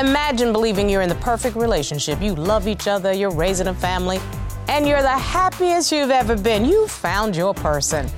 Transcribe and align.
Imagine 0.00 0.50
believing 0.50 0.88
you're 0.88 1.02
in 1.02 1.10
the 1.10 1.14
perfect 1.16 1.56
relationship. 1.56 2.22
You 2.22 2.34
love 2.34 2.66
each 2.66 2.88
other, 2.88 3.12
you're 3.12 3.30
raising 3.30 3.66
a 3.66 3.74
family, 3.74 4.18
and 4.66 4.88
you're 4.88 5.02
the 5.02 5.08
happiest 5.10 5.92
you've 5.92 6.08
ever 6.08 6.38
been. 6.38 6.64
You 6.64 6.86
found 6.86 7.36
your 7.36 7.52
person. 7.52 8.08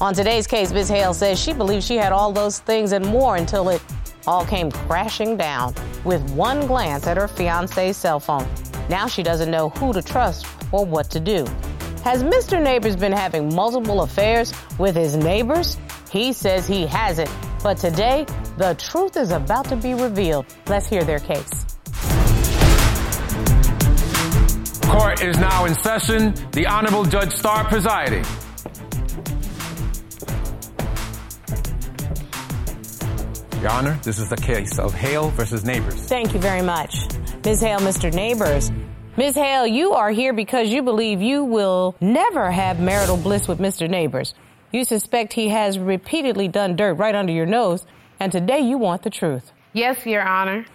On 0.00 0.12
today's 0.12 0.48
case, 0.48 0.72
Ms. 0.72 0.88
Hale 0.88 1.14
says 1.14 1.38
she 1.38 1.52
believes 1.52 1.86
she 1.86 1.94
had 1.94 2.10
all 2.10 2.32
those 2.32 2.58
things 2.58 2.90
and 2.90 3.06
more 3.06 3.36
until 3.36 3.68
it 3.68 3.80
all 4.26 4.44
came 4.44 4.72
crashing 4.72 5.36
down 5.36 5.74
with 6.02 6.28
one 6.30 6.66
glance 6.66 7.06
at 7.06 7.16
her 7.16 7.28
fiance's 7.28 7.96
cell 7.96 8.18
phone. 8.18 8.48
Now 8.88 9.06
she 9.06 9.22
doesn't 9.22 9.48
know 9.52 9.68
who 9.68 9.92
to 9.92 10.02
trust 10.02 10.44
or 10.72 10.84
what 10.84 11.08
to 11.10 11.20
do. 11.20 11.46
Has 12.02 12.24
Mr. 12.24 12.60
Nabors 12.60 12.96
been 12.96 13.12
having 13.12 13.54
multiple 13.54 14.02
affairs 14.02 14.52
with 14.76 14.96
his 14.96 15.14
neighbors? 15.14 15.78
He 16.10 16.32
says 16.32 16.66
he 16.66 16.84
hasn't. 16.84 17.30
But 17.62 17.78
today, 17.78 18.26
the 18.56 18.74
truth 18.74 19.16
is 19.16 19.30
about 19.32 19.66
to 19.66 19.76
be 19.76 19.94
revealed. 19.94 20.46
Let's 20.68 20.86
hear 20.86 21.02
their 21.02 21.18
case. 21.18 21.66
Court 24.82 25.22
is 25.22 25.38
now 25.38 25.66
in 25.66 25.74
session. 25.74 26.34
The 26.52 26.66
Honorable 26.66 27.04
Judge 27.04 27.34
Star 27.34 27.64
presiding. 27.64 28.24
Your 33.60 33.70
Honor, 33.70 33.98
this 34.04 34.20
is 34.20 34.28
the 34.30 34.36
case 34.36 34.78
of 34.78 34.94
Hale 34.94 35.30
versus 35.30 35.64
Nabors. 35.64 35.94
Thank 36.06 36.32
you 36.32 36.40
very 36.40 36.62
much. 36.62 36.94
Ms. 37.44 37.60
Hale, 37.60 37.80
Mr. 37.80 38.12
Nabors. 38.12 38.70
Ms. 39.16 39.34
Hale, 39.34 39.66
you 39.66 39.94
are 39.94 40.10
here 40.10 40.32
because 40.32 40.68
you 40.68 40.82
believe 40.82 41.20
you 41.20 41.42
will 41.42 41.96
never 42.00 42.52
have 42.52 42.78
marital 42.78 43.16
bliss 43.16 43.48
with 43.48 43.58
Mr. 43.58 43.90
Nabors. 43.90 44.32
You 44.70 44.84
suspect 44.84 45.32
he 45.32 45.48
has 45.48 45.78
repeatedly 45.78 46.48
done 46.48 46.76
dirt 46.76 46.94
right 46.94 47.14
under 47.14 47.32
your 47.32 47.46
nose, 47.46 47.86
and 48.20 48.30
today 48.30 48.60
you 48.60 48.76
want 48.78 49.02
the 49.02 49.10
truth. 49.10 49.52
Yes, 49.72 50.04
Your 50.04 50.22
Honor. 50.22 50.66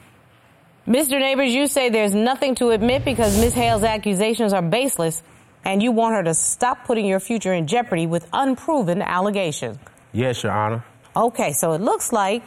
Mr. 0.87 1.19
Nabors, 1.19 1.53
you 1.53 1.67
say 1.67 1.89
there's 1.89 2.13
nothing 2.13 2.55
to 2.55 2.71
admit 2.71 3.05
because 3.05 3.39
Ms. 3.39 3.53
Hale's 3.53 3.83
accusations 3.83 4.51
are 4.51 4.61
baseless, 4.61 5.21
and 5.63 5.81
you 5.81 5.91
want 5.91 6.15
her 6.15 6.23
to 6.23 6.33
stop 6.33 6.85
putting 6.85 7.05
your 7.05 7.19
future 7.19 7.53
in 7.53 7.67
jeopardy 7.67 8.07
with 8.07 8.27
unproven 8.33 9.01
allegations. 9.01 9.77
Yes, 10.11 10.43
Your 10.43 10.51
Honor. 10.51 10.83
Okay, 11.15 11.53
so 11.53 11.73
it 11.73 11.81
looks 11.81 12.11
like 12.11 12.43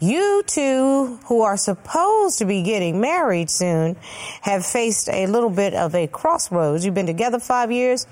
you 0.00 0.42
two, 0.46 1.18
who 1.26 1.42
are 1.42 1.56
supposed 1.56 2.38
to 2.38 2.46
be 2.46 2.62
getting 2.62 3.00
married 3.00 3.48
soon, 3.50 3.96
have 4.40 4.66
faced 4.66 5.08
a 5.08 5.26
little 5.26 5.50
bit 5.50 5.74
of 5.74 5.94
a 5.94 6.06
crossroads. 6.06 6.84
You've 6.84 6.94
been 6.94 7.06
together 7.06 7.38
five 7.38 7.70
years, 7.70 8.06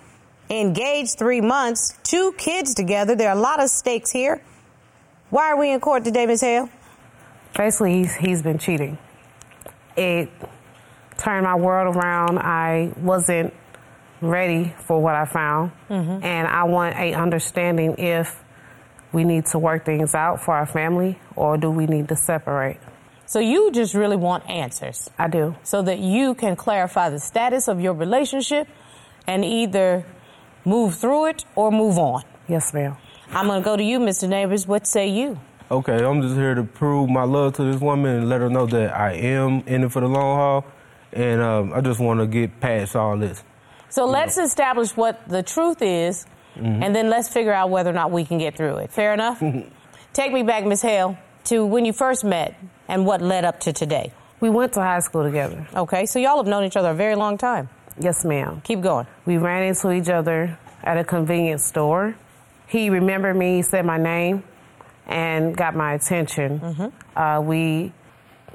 engaged 0.51 1.19
three 1.19 1.41
months, 1.41 1.95
two 2.03 2.33
kids 2.39 2.75
together. 2.75 3.15
There 3.15 3.29
are 3.29 3.37
a 3.37 3.41
lot 3.41 3.63
of 3.63 3.69
stakes 3.71 4.11
here. 4.11 4.43
Why 5.31 5.51
are 5.53 5.59
we 5.59 5.73
in 5.73 5.81
court 5.81 6.05
today, 6.05 6.27
Ms. 6.27 6.41
Hale? 6.41 6.71
Basically, 7.57 7.99
he's, 7.99 8.15
he's 8.15 8.43
been 8.43 8.59
cheating. 8.59 8.99
It 9.97 10.31
turned 11.19 11.45
my 11.45 11.57
world 11.57 11.97
around. 11.97 12.39
I 12.39 12.93
wasn't 12.97 13.53
ready 14.21 14.75
for 14.87 15.01
what 15.01 15.15
I 15.15 15.25
found, 15.27 15.73
Mm-hmm. 15.89 16.25
and 16.25 16.49
I 16.49 16.65
want 16.65 16.97
a 16.97 17.15
understanding 17.15 17.97
if 17.99 18.43
we 19.13 19.25
need 19.25 19.47
to 19.47 19.59
work 19.59 19.85
things 19.85 20.15
out 20.15 20.41
for 20.43 20.55
our 20.55 20.67
family 20.67 21.19
or 21.37 21.57
do 21.57 21.71
we 21.71 21.87
need 21.87 22.09
to 22.09 22.17
separate. 22.17 22.79
So 23.27 23.39
you 23.41 23.71
just 23.73 23.95
really 23.95 24.17
want 24.17 24.49
answers 24.49 25.09
I 25.19 25.29
do. 25.29 25.55
so 25.63 25.83
that 25.83 25.99
you 25.99 26.35
can 26.35 26.57
clarify 26.57 27.11
the 27.11 27.21
status 27.21 27.69
of 27.69 27.81
your 27.81 27.93
relationship 27.95 28.67
and 29.27 29.45
either 29.45 30.05
move 30.69 30.97
through 30.97 31.27
it 31.27 31.45
or 31.57 31.73
move 31.73 31.99
on. 31.99 32.23
Yes, 32.47 32.73
ma'am. 32.75 32.97
I'm 33.31 33.47
going 33.47 33.61
to 33.61 33.65
go 33.65 33.77
to 33.77 33.83
you, 33.83 33.99
Mr. 33.99 34.29
Nabors. 34.29 34.67
What 34.67 34.87
say 34.87 35.09
you? 35.09 35.41
Okay, 35.71 36.03
I'm 36.05 36.23
just 36.23 36.35
here 36.35 36.55
to 36.55 36.65
prove 36.65 37.11
my 37.11 37.25
love 37.25 37.55
to 37.55 37.65
this 37.65 37.81
woman 37.81 38.17
and 38.17 38.29
let 38.29 38.41
her 38.41 38.49
know 38.49 38.67
that 38.67 38.95
I 38.95 39.13
am 39.13 39.63
in 39.67 39.85
it 39.85 39.93
for 39.93 40.01
the 40.01 40.09
long 40.09 40.37
haul, 40.37 40.65
and 41.13 41.43
um, 41.43 41.73
I 41.75 41.83
just 41.83 42.01
want 42.01 42.21
to 42.21 42.27
get 42.27 42.59
past 42.59 42.97
all 42.97 43.19
this. 43.19 43.45
So 43.91 44.07
let's 44.07 44.39
establish 44.39 44.97
what 44.97 45.29
the 45.29 45.43
truth 45.43 45.83
is, 45.83 46.27
and 46.57 46.95
then 46.95 47.09
let's 47.09 47.29
figure 47.29 47.53
out 47.53 47.71
whether 47.71 47.91
or 47.91 47.93
not 47.93 48.11
we 48.11 48.25
can 48.25 48.39
get 48.39 48.57
through 48.57 48.79
it. 48.79 48.91
Fair 48.91 49.13
enough? 49.15 49.43
Take 50.13 50.33
me 50.33 50.43
back, 50.43 50.65
Miss 50.65 50.83
Hale, 50.83 51.17
to 51.45 51.65
when 51.65 51.85
you 51.85 51.93
first 51.93 52.25
met 52.25 52.59
and 52.89 53.07
what 53.07 53.21
led 53.23 53.45
up 53.45 53.61
to 53.61 53.73
today. 53.73 54.13
We 54.41 54.51
went 54.51 54.73
to 54.73 54.81
high 54.81 55.01
school 55.01 55.23
together. 55.23 55.67
Okay, 55.75 56.07
so 56.07 56.19
y'all 56.19 56.39
have 56.39 56.47
known 56.47 56.65
each 56.65 56.77
other 56.77 56.91
a 56.91 56.95
very 56.95 57.15
long 57.15 57.39
time. 57.39 57.69
Yes, 58.01 58.25
ma'am. 58.25 58.61
Keep 58.65 58.81
going. 58.83 59.07
We 59.27 59.39
ran 59.39 59.63
into 59.65 59.91
each 59.93 60.09
other 60.09 60.59
at 60.83 60.97
a 60.97 61.05
convenience 61.05 61.65
store. 61.65 62.15
He 62.67 62.91
remembered 62.91 63.35
me, 63.37 63.57
he 63.57 63.63
said 63.63 63.85
my 63.85 63.99
name, 63.99 64.43
and 65.07 65.57
got 65.57 65.75
my 65.75 65.95
attention. 65.95 66.93
Uh, 67.17 67.41
we 67.43 67.93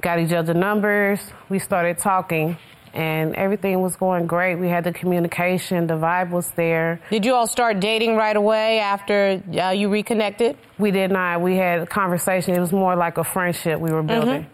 got 0.00 0.18
each 0.18 0.32
other 0.32 0.54
numbers. 0.54 1.20
We 1.48 1.58
started 1.58 1.98
talking, 1.98 2.56
and 2.92 3.34
everything 3.34 3.80
was 3.82 3.96
going 3.96 4.26
great. 4.26 4.54
We 4.56 4.68
had 4.68 4.84
the 4.84 4.92
communication, 4.92 5.86
the 5.88 5.94
vibe 5.94 6.30
was 6.30 6.48
there. 6.52 7.00
Did 7.10 7.24
you 7.24 7.34
all 7.34 7.46
start 7.48 7.80
dating 7.80 8.14
right 8.16 8.36
away 8.36 8.78
after 8.78 9.42
uh, 9.60 9.70
you 9.70 9.88
reconnected? 9.88 10.56
We 10.78 10.90
did 10.92 11.10
not. 11.10 11.40
We 11.40 11.56
had 11.56 11.80
a 11.80 11.86
conversation. 11.86 12.54
It 12.54 12.60
was 12.60 12.72
more 12.72 12.94
like 12.96 13.18
a 13.18 13.24
friendship 13.24 13.80
we 13.80 13.90
were 13.90 14.02
building. 14.02 14.46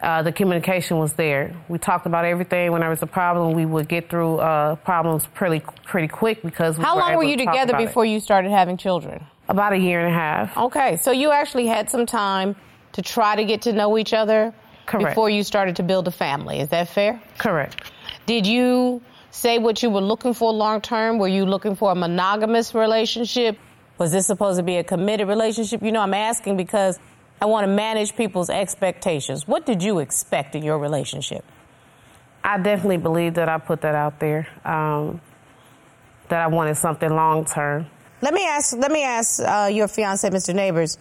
Uh, 0.00 0.22
the 0.22 0.30
communication 0.30 0.98
was 0.98 1.14
there. 1.14 1.56
We 1.68 1.78
talked 1.78 2.06
about 2.06 2.24
everything. 2.24 2.70
When 2.70 2.82
there 2.82 2.90
was 2.90 3.02
a 3.02 3.06
problem, 3.06 3.54
we 3.54 3.66
would 3.66 3.88
get 3.88 4.08
through 4.08 4.38
uh, 4.38 4.76
problems 4.76 5.26
pretty 5.34 5.64
pretty 5.84 6.06
quick 6.08 6.42
because. 6.42 6.78
We 6.78 6.84
How 6.84 6.96
long 6.96 7.10
able 7.10 7.18
were 7.18 7.24
you 7.24 7.36
to 7.36 7.44
together 7.46 7.70
about 7.70 7.82
it. 7.82 7.86
before 7.86 8.04
you 8.04 8.20
started 8.20 8.50
having 8.50 8.76
children? 8.76 9.24
About 9.48 9.72
a 9.72 9.78
year 9.78 9.98
and 10.00 10.08
a 10.08 10.16
half. 10.16 10.56
Okay, 10.56 10.98
so 10.98 11.10
you 11.10 11.32
actually 11.32 11.66
had 11.66 11.90
some 11.90 12.06
time 12.06 12.54
to 12.92 13.02
try 13.02 13.34
to 13.34 13.44
get 13.44 13.62
to 13.62 13.72
know 13.72 13.98
each 13.98 14.12
other 14.12 14.54
Correct. 14.86 15.10
before 15.10 15.30
you 15.30 15.42
started 15.42 15.76
to 15.76 15.82
build 15.82 16.06
a 16.06 16.10
family. 16.12 16.60
Is 16.60 16.68
that 16.68 16.88
fair? 16.88 17.20
Correct. 17.38 17.90
Did 18.26 18.46
you 18.46 19.02
say 19.30 19.58
what 19.58 19.82
you 19.82 19.90
were 19.90 20.00
looking 20.00 20.34
for 20.34 20.52
long 20.52 20.80
term? 20.80 21.18
Were 21.18 21.28
you 21.28 21.44
looking 21.44 21.74
for 21.74 21.90
a 21.90 21.94
monogamous 21.94 22.74
relationship? 22.74 23.58
Was 23.98 24.12
this 24.12 24.26
supposed 24.26 24.58
to 24.58 24.62
be 24.62 24.76
a 24.76 24.84
committed 24.84 25.26
relationship? 25.26 25.82
You 25.82 25.90
know, 25.90 26.00
I'm 26.02 26.14
asking 26.14 26.56
because 26.56 27.00
I 27.40 27.46
want 27.46 27.64
to 27.66 27.72
manage 27.72 28.16
people's 28.16 28.50
expectations. 28.50 29.46
What 29.46 29.64
did 29.66 29.82
you 29.82 30.00
expect 30.00 30.54
in 30.54 30.62
your 30.64 30.78
relationship? 30.78 31.44
I 32.42 32.58
definitely 32.58 32.96
believe 32.98 33.34
that 33.34 33.48
I 33.48 33.58
put 33.58 33.82
that 33.82 33.94
out 33.94 34.18
there. 34.20 34.48
Um, 34.64 35.20
that 36.28 36.40
I 36.40 36.46
wanted 36.48 36.76
something 36.76 37.08
long 37.08 37.44
term. 37.44 37.86
Let 38.20 38.34
me 38.34 38.44
ask. 38.46 38.76
Let 38.76 38.90
me 38.90 39.02
ask 39.04 39.40
uh, 39.40 39.70
your 39.72 39.88
fiance, 39.88 40.28
Mr. 40.30 40.54
Nabors, 40.54 40.98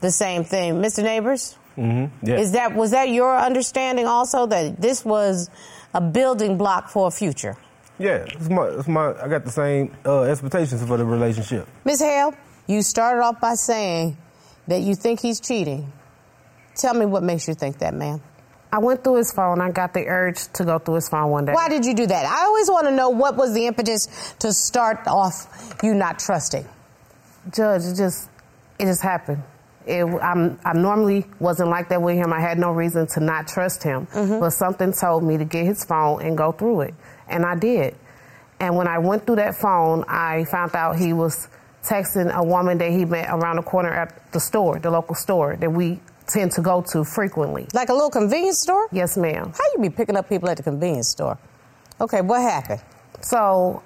the 0.00 0.10
same 0.10 0.44
thing. 0.44 0.74
Mr. 0.74 1.02
Nabors, 1.02 1.56
Mm-hmm. 1.76 2.26
Yeah. 2.26 2.38
is 2.38 2.52
that 2.52 2.74
was 2.74 2.90
that 2.90 3.08
your 3.08 3.36
understanding 3.38 4.04
also 4.06 4.46
that 4.46 4.80
this 4.80 5.04
was 5.04 5.48
a 5.94 6.00
building 6.00 6.58
block 6.58 6.88
for 6.88 7.06
a 7.06 7.10
future? 7.10 7.56
yeah, 8.00 8.24
it's 8.26 8.48
my, 8.48 8.64
it's 8.66 8.88
my, 8.88 9.14
I 9.22 9.28
got 9.28 9.44
the 9.44 9.50
same 9.52 9.96
uh, 10.04 10.22
expectations 10.22 10.84
for 10.84 10.96
the 10.96 11.04
relationship. 11.04 11.68
Ms. 11.84 12.00
Hale, 12.00 12.34
you 12.66 12.82
started 12.82 13.22
off 13.22 13.40
by 13.40 13.54
saying 13.54 14.16
that 14.68 14.82
you 14.82 14.94
think 14.94 15.20
he's 15.20 15.40
cheating. 15.40 15.92
Tell 16.76 16.94
me 16.94 17.06
what 17.06 17.22
makes 17.22 17.48
you 17.48 17.54
think 17.54 17.78
that, 17.78 17.94
ma'am. 17.94 18.22
I 18.70 18.78
went 18.78 19.02
through 19.02 19.16
his 19.16 19.32
phone. 19.32 19.60
I 19.60 19.70
got 19.70 19.94
the 19.94 20.06
urge 20.06 20.46
to 20.52 20.64
go 20.64 20.78
through 20.78 20.96
his 20.96 21.08
phone 21.08 21.30
one 21.30 21.46
day. 21.46 21.52
Why 21.52 21.68
did 21.68 21.84
you 21.86 21.94
do 21.94 22.06
that? 22.06 22.26
I 22.26 22.44
always 22.44 22.70
want 22.70 22.86
to 22.86 22.92
know 22.92 23.08
what 23.08 23.36
was 23.36 23.54
the 23.54 23.66
impetus 23.66 24.34
to 24.40 24.52
start 24.52 25.06
off 25.06 25.74
you 25.82 25.94
not 25.94 26.18
trusting. 26.18 26.66
Judge, 27.52 27.84
it 27.84 27.96
just 27.96 28.28
it 28.78 28.84
just 28.84 29.02
happened. 29.02 29.42
It, 29.86 30.04
I'm, 30.04 30.60
I 30.66 30.74
normally 30.74 31.24
wasn't 31.40 31.70
like 31.70 31.88
that 31.88 32.02
with 32.02 32.16
him. 32.16 32.30
I 32.30 32.40
had 32.40 32.58
no 32.58 32.72
reason 32.72 33.06
to 33.08 33.20
not 33.20 33.48
trust 33.48 33.82
him, 33.82 34.06
mm-hmm. 34.06 34.38
but 34.38 34.50
something 34.50 34.92
told 34.92 35.24
me 35.24 35.38
to 35.38 35.46
get 35.46 35.64
his 35.64 35.82
phone 35.82 36.20
and 36.20 36.36
go 36.36 36.52
through 36.52 36.82
it, 36.82 36.94
and 37.26 37.46
I 37.46 37.54
did. 37.54 37.96
And 38.60 38.76
when 38.76 38.86
I 38.86 38.98
went 38.98 39.24
through 39.24 39.36
that 39.36 39.54
phone, 39.54 40.04
I 40.08 40.44
found 40.44 40.74
out 40.76 40.96
he 40.96 41.14
was 41.14 41.48
texting 41.82 42.32
a 42.32 42.42
woman 42.42 42.78
that 42.78 42.90
he 42.90 43.04
met 43.04 43.28
around 43.30 43.56
the 43.56 43.62
corner 43.62 43.90
at 43.90 44.32
the 44.32 44.40
store, 44.40 44.78
the 44.78 44.90
local 44.90 45.14
store 45.14 45.56
that 45.56 45.70
we 45.70 46.00
tend 46.26 46.52
to 46.52 46.60
go 46.60 46.82
to 46.92 47.04
frequently. 47.04 47.66
Like 47.72 47.88
a 47.88 47.94
little 47.94 48.10
convenience 48.10 48.60
store? 48.60 48.88
Yes, 48.92 49.16
ma'am. 49.16 49.52
How 49.52 49.64
you 49.74 49.82
be 49.82 49.90
picking 49.90 50.16
up 50.16 50.28
people 50.28 50.48
at 50.48 50.56
the 50.56 50.62
convenience 50.62 51.08
store? 51.08 51.38
Okay, 52.00 52.20
what 52.20 52.40
happened? 52.42 52.82
So 53.22 53.82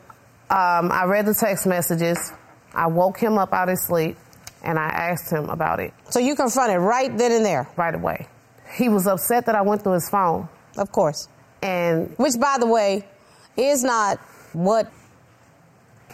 um, 0.50 0.90
I 0.92 1.04
read 1.06 1.26
the 1.26 1.34
text 1.34 1.66
messages. 1.66 2.32
I 2.74 2.86
woke 2.86 3.18
him 3.18 3.38
up 3.38 3.52
out 3.52 3.68
of 3.68 3.78
sleep, 3.78 4.16
and 4.62 4.78
I 4.78 4.88
asked 4.88 5.30
him 5.30 5.50
about 5.50 5.80
it 5.80 5.92
So 6.10 6.18
you 6.18 6.34
confronted 6.34 6.78
right 6.80 7.16
then 7.16 7.32
and 7.32 7.44
there, 7.44 7.68
right 7.76 7.94
away. 7.94 8.26
He 8.74 8.88
was 8.88 9.06
upset 9.06 9.46
that 9.46 9.54
I 9.54 9.62
went 9.62 9.82
through 9.82 9.94
his 9.94 10.08
phone, 10.08 10.48
of 10.78 10.90
course. 10.90 11.28
and 11.62 12.12
Which, 12.16 12.38
by 12.40 12.56
the 12.58 12.66
way, 12.66 13.06
is 13.56 13.84
not 13.84 14.18
what 14.52 14.90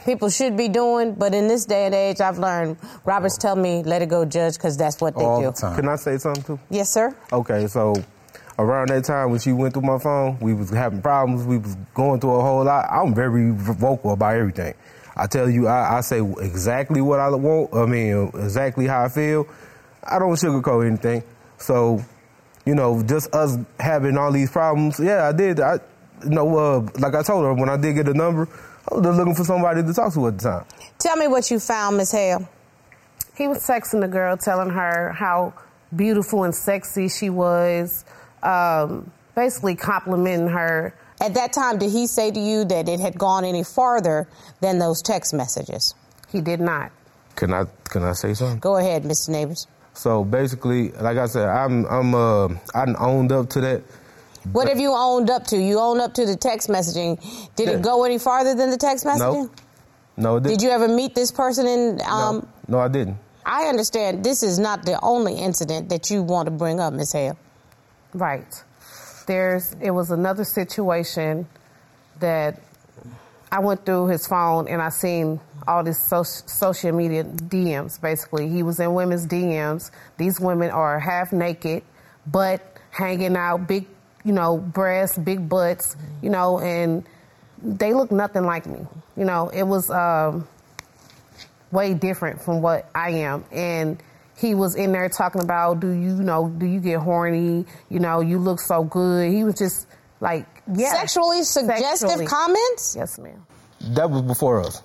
people 0.04 0.28
should 0.30 0.56
be 0.56 0.68
doing. 0.68 1.14
But 1.14 1.34
in 1.34 1.48
this 1.48 1.64
day 1.64 1.86
and 1.86 1.94
age, 1.94 2.20
I've 2.20 2.38
learned. 2.38 2.76
Roberts 3.04 3.36
tell 3.38 3.56
me, 3.56 3.82
"Let 3.82 4.02
it 4.02 4.08
go, 4.08 4.24
judge," 4.24 4.54
because 4.54 4.76
that's 4.76 5.00
what 5.00 5.16
they 5.16 5.24
All 5.24 5.40
do. 5.40 5.46
the 5.46 5.52
time. 5.52 5.76
Can 5.76 5.88
I 5.88 5.96
say 5.96 6.18
something 6.18 6.42
too? 6.42 6.58
Yes, 6.70 6.90
sir. 6.90 7.14
Okay, 7.32 7.66
so 7.66 7.94
around 8.58 8.88
that 8.88 9.04
time 9.04 9.30
when 9.30 9.38
she 9.40 9.52
went 9.52 9.72
through 9.74 9.82
my 9.82 9.98
phone, 9.98 10.36
we 10.40 10.54
was 10.54 10.70
having 10.70 11.00
problems. 11.02 11.44
We 11.44 11.58
was 11.58 11.76
going 11.94 12.20
through 12.20 12.34
a 12.36 12.42
whole 12.42 12.64
lot. 12.64 12.86
I'm 12.90 13.14
very 13.14 13.50
vocal 13.52 14.12
about 14.12 14.34
everything. 14.36 14.74
I 15.16 15.26
tell 15.26 15.50
you, 15.50 15.66
I, 15.66 15.98
I 15.98 16.00
say 16.00 16.20
exactly 16.40 17.00
what 17.00 17.18
I 17.20 17.28
want. 17.30 17.74
I 17.74 17.86
mean, 17.86 18.30
exactly 18.34 18.86
how 18.86 19.04
I 19.04 19.08
feel. 19.08 19.46
I 20.04 20.18
don't 20.18 20.30
sugarcoat 20.34 20.86
anything. 20.86 21.22
So, 21.58 22.00
you 22.64 22.74
know, 22.76 23.02
just 23.02 23.34
us 23.34 23.56
having 23.80 24.16
all 24.16 24.30
these 24.30 24.50
problems. 24.50 25.00
Yeah, 25.00 25.28
I 25.28 25.32
did. 25.32 25.58
I, 25.58 25.80
you 26.22 26.30
know, 26.30 26.56
uh, 26.56 26.80
like 26.98 27.14
I 27.14 27.22
told 27.22 27.44
her 27.44 27.52
when 27.54 27.68
I 27.68 27.76
did 27.76 27.94
get 27.94 28.08
a 28.08 28.14
number, 28.14 28.48
I 28.90 28.94
was 28.94 29.16
looking 29.16 29.34
for 29.34 29.44
somebody 29.44 29.82
to 29.82 29.92
talk 29.92 30.12
to 30.14 30.26
at 30.28 30.38
the 30.38 30.44
time. 30.44 30.64
Tell 30.98 31.16
me 31.16 31.28
what 31.28 31.50
you 31.50 31.60
found, 31.60 31.96
Miss 31.96 32.12
Hale. 32.12 32.48
He 33.36 33.46
was 33.46 33.66
texting 33.66 34.00
the 34.00 34.08
girl, 34.08 34.36
telling 34.36 34.70
her 34.70 35.12
how 35.12 35.52
beautiful 35.94 36.44
and 36.44 36.54
sexy 36.54 37.08
she 37.08 37.30
was, 37.30 38.04
um, 38.42 39.10
basically 39.34 39.76
complimenting 39.76 40.48
her. 40.48 40.94
At 41.20 41.34
that 41.34 41.52
time, 41.52 41.78
did 41.78 41.90
he 41.90 42.06
say 42.06 42.30
to 42.30 42.40
you 42.40 42.64
that 42.66 42.88
it 42.88 43.00
had 43.00 43.18
gone 43.18 43.44
any 43.44 43.64
farther 43.64 44.28
than 44.60 44.78
those 44.78 45.02
text 45.02 45.34
messages? 45.34 45.94
He 46.30 46.40
did 46.40 46.60
not. 46.60 46.92
Can 47.36 47.52
I 47.54 47.64
can 47.84 48.02
I 48.02 48.12
say 48.12 48.34
something? 48.34 48.58
Go 48.58 48.76
ahead, 48.76 49.04
Mr. 49.04 49.30
Nabors. 49.30 49.66
So 49.94 50.24
basically, 50.24 50.90
like 50.92 51.16
I 51.16 51.26
said, 51.26 51.48
I'm 51.48 51.84
I'm 51.86 52.14
uh 52.14 52.48
I 52.74 52.86
owned 52.98 53.32
up 53.32 53.50
to 53.50 53.60
that. 53.60 53.82
What 54.52 54.68
have 54.68 54.78
you 54.78 54.92
owned 54.94 55.30
up 55.30 55.46
to? 55.48 55.56
You 55.58 55.78
owned 55.78 56.00
up 56.00 56.14
to 56.14 56.26
the 56.26 56.36
text 56.36 56.68
messaging. 56.68 57.18
Did 57.56 57.68
Yeah. 57.68 57.74
it 57.74 57.82
go 57.82 58.04
any 58.04 58.18
farther 58.18 58.54
than 58.54 58.70
the 58.70 58.76
text 58.76 59.04
messaging? 59.04 59.18
No, 59.18 59.50
no, 60.16 60.36
it 60.36 60.42
didn't. 60.44 60.58
Did 60.58 60.62
you 60.64 60.70
ever 60.70 60.88
meet 60.88 61.14
this 61.14 61.30
person 61.30 61.66
in? 61.66 62.00
Um, 62.06 62.46
no, 62.66 62.78
no, 62.78 62.78
I 62.80 62.88
didn't. 62.88 63.16
I 63.44 63.64
understand 63.66 64.24
this 64.24 64.42
is 64.42 64.58
not 64.58 64.84
the 64.84 64.98
only 65.02 65.34
incident 65.34 65.88
that 65.88 66.10
you 66.10 66.22
want 66.22 66.46
to 66.46 66.50
bring 66.50 66.80
up, 66.80 66.92
Ms. 66.92 67.12
Hale. 67.12 67.36
Right. 68.14 68.62
There's 69.26 69.74
it 69.80 69.90
was 69.90 70.10
another 70.10 70.44
situation 70.44 71.46
that 72.20 72.58
I 73.50 73.60
went 73.60 73.84
through 73.86 74.08
his 74.08 74.26
phone 74.26 74.68
and 74.68 74.82
I 74.82 74.88
seen 74.90 75.40
all 75.66 75.82
this 75.84 75.98
so- 75.98 76.22
social 76.22 76.92
media 76.92 77.24
DMs. 77.24 77.98
Basically, 78.00 78.48
he 78.48 78.62
was 78.62 78.80
in 78.80 78.94
women's 78.94 79.26
DMs. 79.26 79.90
These 80.16 80.40
women 80.40 80.70
are 80.70 80.98
half 80.98 81.32
naked, 81.32 81.82
butt 82.26 82.60
hanging 82.90 83.36
out, 83.36 83.66
big, 83.66 83.86
you 84.28 84.34
know, 84.34 84.58
breasts, 84.58 85.16
big 85.16 85.48
butts, 85.48 85.96
you 86.20 86.28
know, 86.28 86.58
and 86.60 87.02
they 87.62 87.94
look 87.94 88.10
nothing 88.12 88.44
like 88.44 88.66
me. 88.66 88.80
You 89.16 89.24
know, 89.24 89.48
it 89.48 89.62
was 89.62 89.88
um, 89.90 90.46
way 91.72 91.94
different 91.94 92.42
from 92.42 92.60
what 92.60 92.88
I 92.94 93.10
am, 93.10 93.44
and 93.50 93.98
he 94.36 94.54
was 94.54 94.76
in 94.76 94.92
there 94.92 95.08
talking 95.08 95.40
about, 95.42 95.80
do 95.80 95.88
you 95.88 96.12
know, 96.22 96.48
do 96.48 96.66
you 96.66 96.78
get 96.80 97.00
horny? 97.00 97.64
You 97.88 97.98
know, 98.00 98.20
you 98.20 98.38
look 98.38 98.60
so 98.60 98.84
good. 98.84 99.32
He 99.32 99.42
was 99.44 99.56
just 99.58 99.86
like, 100.20 100.46
yeah, 100.72 100.92
Sexually 100.92 101.42
suggestive 101.42 102.10
Sexually. 102.10 102.26
comments? 102.26 102.94
Yes, 102.96 103.18
ma'am. 103.18 103.44
That 103.96 104.10
was 104.10 104.22
before 104.22 104.60
us. 104.60 104.82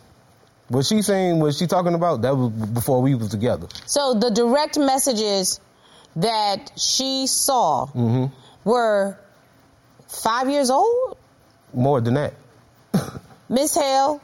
What 0.69 0.85
she 0.85 1.01
saying, 1.01 1.39
what 1.39 1.53
she 1.53 1.67
talking 1.67 1.93
about, 1.93 2.21
that 2.23 2.35
was 2.35 2.49
before 2.51 3.01
we 3.01 3.13
was 3.15 3.29
together. 3.29 3.67
So 3.85 4.13
the 4.15 4.31
direct 4.31 4.77
messages 4.79 5.59
that 6.15 6.71
she 6.77 7.27
saw 7.27 7.87
Mm-hmm. 7.87 8.33
were 8.69 9.19
five 10.13 10.49
years 10.49 10.69
old? 10.69 11.17
More 11.73 12.01
than 12.01 12.13
that. 12.13 12.33
Miss 13.49 13.75
Hale, 13.75 14.21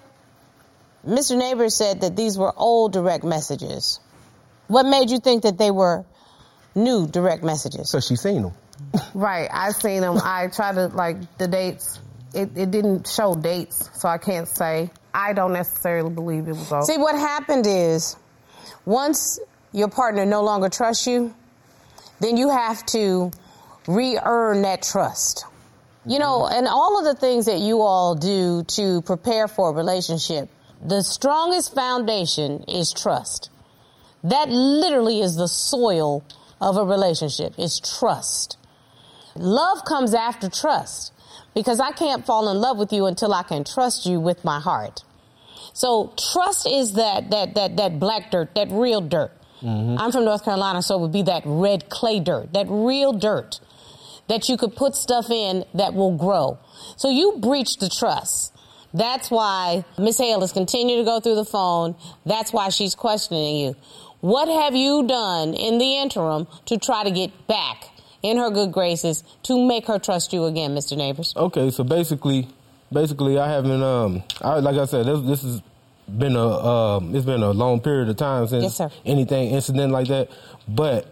Mr. 1.05 1.37
Nabors 1.37 1.75
said 1.75 2.01
that 2.01 2.15
these 2.15 2.37
were 2.37 2.53
old 2.55 2.93
direct 2.93 3.23
messages. 3.23 3.99
What 4.67 4.85
made 4.85 5.09
you 5.09 5.19
think 5.19 5.43
that 5.43 5.57
they 5.57 5.71
were 5.71 6.05
new 6.75 7.07
direct 7.07 7.43
messages? 7.43 7.89
So 7.89 7.99
she 7.99 8.15
seen 8.15 8.43
them. 8.43 8.53
Right. 9.13 9.49
I 9.51 9.71
seen 9.71 10.01
them. 10.01 10.19
I 10.23 10.47
tried 10.47 10.75
to 10.75 10.87
like 10.87 11.37
the 11.37 11.47
dates. 11.47 11.99
It, 12.33 12.51
it 12.55 12.71
didn't 12.71 13.07
show 13.07 13.33
dates, 13.33 13.89
so 13.99 14.07
I 14.07 14.19
can't 14.19 14.47
say. 14.47 14.91
I 15.13 15.33
don't 15.33 15.53
necessarily 15.53 16.11
believe 16.11 16.47
it 16.47 16.51
was 16.51 16.71
old. 16.71 16.85
See, 16.85 16.97
what 16.97 17.15
happened 17.15 17.65
is 17.67 18.15
once 18.85 19.39
your 19.71 19.87
partner 19.87 20.25
no 20.25 20.43
longer 20.43 20.69
trusts 20.69 21.07
you, 21.07 21.33
then 22.19 22.37
you 22.37 22.49
have 22.49 22.85
to 22.87 23.31
re 23.87 24.19
earn 24.23 24.61
that 24.61 24.83
trust. 24.83 25.45
You 26.09 26.17
know, 26.17 26.39
mm-hmm. 26.41 26.57
and 26.57 26.67
all 26.67 26.97
of 26.97 27.05
the 27.05 27.13
things 27.13 27.45
that 27.45 27.59
you 27.59 27.81
all 27.81 28.15
do 28.15 28.63
to 28.63 29.03
prepare 29.03 29.47
for 29.47 29.69
a 29.69 29.73
relationship, 29.73 30.49
the 30.83 31.03
strongest 31.03 31.75
foundation 31.75 32.63
is 32.67 32.91
trust. 32.91 33.51
That 34.23 34.49
literally 34.49 35.21
is 35.21 35.35
the 35.35 35.47
soil 35.47 36.25
of 36.59 36.77
a 36.77 36.83
relationship, 36.83 37.53
is 37.59 37.79
trust. 37.79 38.57
Love 39.35 39.85
comes 39.85 40.15
after 40.15 40.49
trust 40.49 41.13
because 41.53 41.79
I 41.79 41.91
can't 41.91 42.25
fall 42.25 42.49
in 42.49 42.57
love 42.57 42.79
with 42.79 42.91
you 42.91 43.05
until 43.05 43.31
I 43.31 43.43
can 43.43 43.63
trust 43.63 44.07
you 44.07 44.19
with 44.19 44.43
my 44.43 44.59
heart. 44.59 45.03
So 45.73 46.11
trust 46.33 46.67
is 46.67 46.93
that 46.93 47.29
that 47.29 47.53
that 47.53 47.77
that 47.77 47.99
black 47.99 48.31
dirt, 48.31 48.55
that 48.55 48.69
real 48.71 49.01
dirt. 49.01 49.31
Mm-hmm. 49.61 49.99
I'm 49.99 50.11
from 50.11 50.25
North 50.25 50.43
Carolina, 50.43 50.81
so 50.81 50.95
it 50.95 51.01
would 51.01 51.11
be 51.11 51.23
that 51.23 51.43
red 51.45 51.87
clay 51.89 52.19
dirt, 52.19 52.53
that 52.53 52.65
real 52.67 53.13
dirt 53.13 53.59
that 54.29 54.47
you 54.47 54.55
could 54.55 54.75
put 54.75 54.95
stuff 54.95 55.29
in 55.29 55.65
that 55.73 55.93
will 55.93 56.15
grow. 56.15 56.57
So 56.95 57.09
you 57.09 57.37
breached 57.41 57.81
the 57.81 57.89
trust. 57.89 58.53
That's 58.93 59.29
why 59.29 59.83
Miss 59.97 60.17
Hale 60.17 60.41
is 60.43 60.51
continuing 60.51 61.03
to 61.03 61.05
go 61.05 61.19
through 61.19 61.35
the 61.35 61.45
phone. 61.45 61.95
That's 62.25 62.53
why 62.53 62.69
she's 62.69 62.95
questioning 62.95 63.57
you. 63.57 63.75
What 64.21 64.47
have 64.47 64.75
you 64.75 65.05
done 65.07 65.53
in 65.53 65.77
the 65.77 65.97
interim 65.97 66.47
to 66.65 66.77
try 66.77 67.03
to 67.03 67.11
get 67.11 67.47
back 67.47 67.83
in 68.21 68.37
her 68.37 68.49
good 68.49 68.71
graces 68.71 69.23
to 69.43 69.65
make 69.65 69.87
her 69.87 69.99
trust 69.99 70.33
you 70.33 70.45
again, 70.45 70.71
Mr. 70.71 70.97
Nabors? 70.97 71.33
Okay, 71.35 71.69
so 71.69 71.83
basically, 71.83 72.47
basically, 72.91 73.37
I 73.37 73.49
haven't. 73.49 73.81
Um, 73.81 74.23
I, 74.41 74.59
like 74.59 74.75
I 74.75 74.85
said, 74.85 75.05
this, 75.05 75.21
this 75.21 75.41
has 75.43 75.61
been 76.17 76.35
a 76.35 76.47
um, 76.47 77.15
it's 77.15 77.25
been 77.25 77.43
a 77.43 77.51
long 77.51 77.79
period 77.79 78.09
of 78.09 78.17
time 78.17 78.47
since 78.47 78.79
Yes, 78.79 78.91
anything 79.05 79.51
incident 79.51 79.91
like 79.93 80.07
that. 80.07 80.29
But 80.67 81.07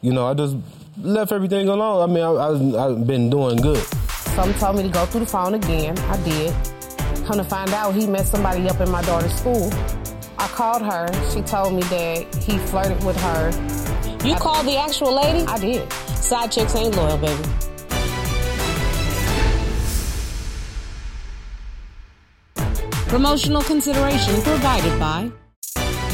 you 0.00 0.12
know, 0.12 0.26
I 0.26 0.34
just 0.34 0.56
left 0.98 1.32
everything 1.32 1.68
alone. 1.68 2.08
I 2.08 2.12
mean, 2.12 2.22
I, 2.22 2.30
I, 2.30 2.86
I've 2.86 3.06
been 3.06 3.30
doing 3.30 3.56
good. 3.56 3.82
Some 4.34 4.52
told 4.54 4.76
me 4.76 4.82
to 4.82 4.88
go 4.88 5.06
through 5.06 5.20
the 5.20 5.26
phone 5.26 5.54
again. 5.54 5.98
I 5.98 6.16
did. 6.22 6.54
Come 7.26 7.38
to 7.38 7.44
find 7.44 7.70
out, 7.70 7.94
he 7.94 8.06
met 8.06 8.26
somebody 8.26 8.68
up 8.68 8.80
in 8.80 8.90
my 8.90 9.02
daughter's 9.02 9.34
school. 9.34 9.70
I 10.38 10.46
called 10.48 10.82
her. 10.82 11.08
She 11.32 11.42
told 11.42 11.74
me 11.74 11.82
that 11.84 12.34
he 12.36 12.58
flirted 12.58 13.02
with 13.04 13.16
her. 13.20 13.50
You 14.26 14.36
called 14.36 14.66
the 14.66 14.76
actual 14.76 15.14
lady? 15.14 15.46
I 15.46 15.58
did. 15.58 15.92
Side 15.92 16.52
chicks 16.52 16.74
ain't 16.74 16.96
loyal, 16.96 17.16
baby. 17.18 17.42
Promotional 23.08 23.62
consideration 23.62 24.42
provided 24.42 24.98
by 24.98 25.30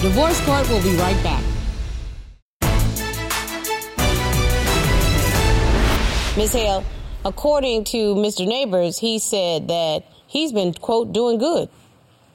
Divorce 0.03 0.41
Court 0.45 0.69
will 0.69 0.83
be 0.83 0.97
right 0.97 1.21
back. 1.23 1.52
Ms. 6.35 6.55
Hale, 6.55 6.83
according 7.27 7.85
to 7.85 8.15
Mr. 8.15 8.47
Nabors, 8.49 8.97
he 8.97 9.19
said 9.19 9.69
that 9.69 10.05
he's 10.27 10.51
been, 10.51 10.73
quote, 10.73 11.13
doing 11.13 11.37
good 11.37 11.69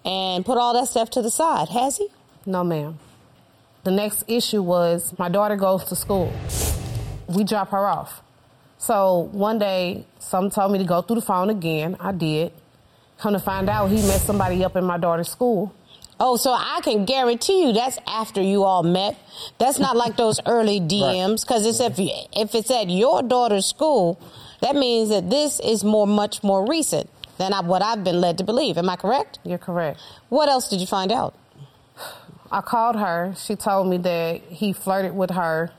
and 0.05 0.45
put 0.45 0.59
all 0.59 0.73
that 0.73 0.87
stuff 0.87 1.09
to 1.09 1.23
the 1.23 1.31
side. 1.31 1.67
Has 1.69 1.97
he? 1.97 2.07
No, 2.45 2.63
ma'am. 2.63 2.99
The 3.85 3.89
next 3.89 4.25
issue 4.27 4.61
was 4.61 5.17
my 5.17 5.29
daughter 5.29 5.55
goes 5.55 5.83
to 5.85 5.95
school. 5.95 6.31
We 7.27 7.43
drop 7.43 7.69
her 7.69 7.87
off. 7.87 8.21
So 8.77 9.29
one 9.31 9.57
day, 9.57 10.05
some 10.19 10.51
told 10.51 10.73
me 10.73 10.77
to 10.77 10.85
go 10.85 11.01
through 11.01 11.15
the 11.15 11.21
phone 11.23 11.49
again. 11.49 11.97
I 11.99 12.11
did. 12.11 12.51
Come 13.17 13.33
to 13.33 13.39
find 13.39 13.67
out, 13.67 13.89
he 13.89 13.95
met 13.95 14.21
somebody 14.21 14.63
up 14.63 14.75
in 14.75 14.83
my 14.85 14.99
daughter's 14.99 15.29
school. 15.29 15.73
Oh, 16.19 16.35
so 16.35 16.51
I 16.51 16.79
can 16.83 17.05
guarantee 17.05 17.67
you 17.67 17.73
that's 17.73 17.99
after 18.07 18.41
you 18.41 18.63
all 18.63 18.81
met. 18.83 19.15
That's 19.59 19.77
not 19.77 19.95
like 19.95 20.17
those 20.17 20.39
early 20.45 20.79
DMs 20.93 21.41
because 21.41 21.65
it's 21.65 21.79
if 21.79 21.95
if 21.99 22.55
it's 22.55 22.71
at 22.71 22.89
your 22.89 23.21
daughter's 23.21 23.65
school, 23.65 24.19
that 24.61 24.75
means 24.75 25.09
that 25.09 25.29
this 25.29 25.59
is 25.59 25.83
more 25.83 26.07
much 26.07 26.43
more 26.43 26.67
recent 26.67 27.09
than 27.37 27.53
I, 27.53 27.61
what 27.61 27.83
I've 27.83 28.03
been 28.03 28.19
led 28.19 28.39
to 28.39 28.43
believe. 28.43 28.77
Am 28.77 28.89
I 28.89 28.95
correct? 28.95 29.39
You're 29.43 29.59
correct. 29.59 29.99
What 30.29 30.49
else 30.49 30.69
did 30.69 30.81
you 30.81 30.87
find 30.87 31.11
out? 31.11 31.35
I 32.51 32.61
called 32.61 32.95
her. 32.95 33.33
She 33.37 33.55
told 33.55 33.87
me 33.87 33.97
that 33.97 34.41
he 34.41 34.73
flirted 34.73 35.15
with 35.15 35.31
her. 35.31 35.71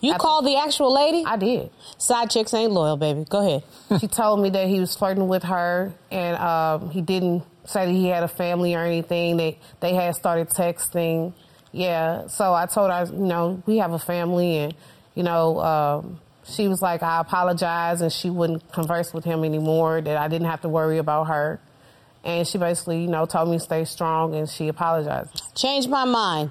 You 0.00 0.14
called 0.14 0.46
the 0.46 0.56
actual 0.56 0.92
lady. 0.92 1.24
I 1.24 1.36
did. 1.36 1.70
Side 1.98 2.30
chicks 2.30 2.52
ain't 2.54 2.72
loyal, 2.72 2.96
baby. 2.96 3.24
Go 3.28 3.46
ahead. 3.46 3.62
she 4.00 4.08
told 4.08 4.40
me 4.40 4.50
that 4.50 4.68
he 4.68 4.80
was 4.80 4.94
flirting 4.96 5.28
with 5.28 5.44
her 5.44 5.92
and 6.10 6.36
um, 6.36 6.90
he 6.90 7.00
didn't 7.00 7.44
say 7.64 7.86
that 7.86 7.92
he 7.92 8.08
had 8.08 8.22
a 8.22 8.28
family 8.28 8.74
or 8.74 8.84
anything. 8.84 9.36
That 9.36 9.56
they 9.80 9.94
had 9.94 10.14
started 10.14 10.48
texting. 10.48 11.32
Yeah. 11.72 12.26
So 12.26 12.52
I 12.52 12.66
told 12.66 12.90
her, 12.90 13.06
you 13.06 13.26
know, 13.26 13.62
we 13.66 13.78
have 13.78 13.92
a 13.92 13.98
family 13.98 14.58
and, 14.58 14.74
you 15.14 15.22
know, 15.22 15.60
um, 15.60 16.20
she 16.44 16.68
was 16.68 16.82
like, 16.82 17.02
I 17.02 17.20
apologize 17.20 18.00
and 18.00 18.12
she 18.12 18.30
wouldn't 18.30 18.72
converse 18.72 19.14
with 19.14 19.24
him 19.24 19.44
anymore, 19.44 20.00
that 20.00 20.16
I 20.16 20.28
didn't 20.28 20.48
have 20.48 20.62
to 20.62 20.68
worry 20.68 20.98
about 20.98 21.28
her. 21.28 21.60
And 22.24 22.46
she 22.46 22.58
basically, 22.58 23.02
you 23.02 23.08
know, 23.08 23.26
told 23.26 23.48
me 23.48 23.58
to 23.58 23.64
stay 23.64 23.84
strong 23.84 24.34
and 24.34 24.48
she 24.48 24.68
apologized. 24.68 25.42
Changed 25.54 25.88
my 25.88 26.04
mind. 26.04 26.50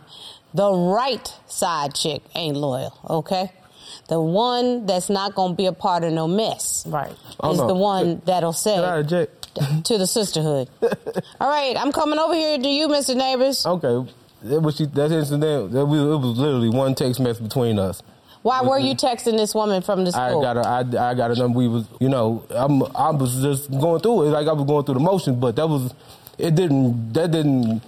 The 0.53 0.71
right 0.71 1.33
side 1.47 1.95
chick 1.95 2.21
ain't 2.35 2.57
loyal, 2.57 2.97
okay? 3.09 3.51
The 4.07 4.19
one 4.19 4.85
that's 4.85 5.09
not 5.09 5.35
gonna 5.35 5.53
be 5.55 5.65
a 5.65 5.73
part 5.73 6.03
of 6.03 6.11
no 6.13 6.27
mess 6.27 6.85
Right. 6.87 7.11
Oh, 7.39 7.51
is 7.51 7.57
no. 7.59 7.67
the 7.67 7.75
one 7.75 8.21
that'll 8.25 8.53
say 8.53 8.75
Can 8.75 8.83
I 8.83 8.97
object? 8.99 9.49
to 9.85 9.97
the 9.97 10.07
sisterhood. 10.07 10.69
All 11.39 11.49
right, 11.49 11.75
I'm 11.77 11.91
coming 11.91 12.19
over 12.19 12.33
here 12.33 12.57
to 12.57 12.67
you, 12.69 12.87
Mr. 12.87 13.15
Nabors. 13.15 13.65
Okay, 13.65 14.11
that 14.43 14.59
was 14.61 14.75
she, 14.75 14.85
that 14.85 15.11
incident. 15.11 15.71
That 15.71 15.85
we, 15.85 15.99
it 15.99 16.17
was 16.17 16.37
literally 16.37 16.69
one 16.69 16.95
text 16.95 17.19
message 17.19 17.43
between 17.43 17.77
us. 17.79 18.01
Why 18.43 18.61
were 18.63 18.79
you 18.79 18.95
texting 18.95 19.37
this 19.37 19.53
woman 19.53 19.81
from 19.83 20.03
the 20.03 20.11
I 20.17 20.29
school? 20.29 20.41
got 20.41 20.57
a, 20.57 20.67
I, 20.67 21.11
I 21.11 21.13
got 21.13 21.29
a 21.31 21.35
number. 21.35 21.59
We 21.59 21.67
was, 21.67 21.85
you 21.99 22.09
know, 22.09 22.43
I'm, 22.49 22.81
I 22.95 23.11
was 23.11 23.39
just 23.41 23.69
going 23.69 24.01
through 24.01 24.23
it 24.23 24.29
like 24.31 24.47
I 24.47 24.53
was 24.53 24.65
going 24.65 24.83
through 24.83 24.95
the 24.95 24.99
motions, 24.99 25.37
but 25.37 25.55
that 25.57 25.67
was, 25.67 25.93
it 26.39 26.55
didn't, 26.55 27.13
that 27.13 27.29
didn't, 27.29 27.83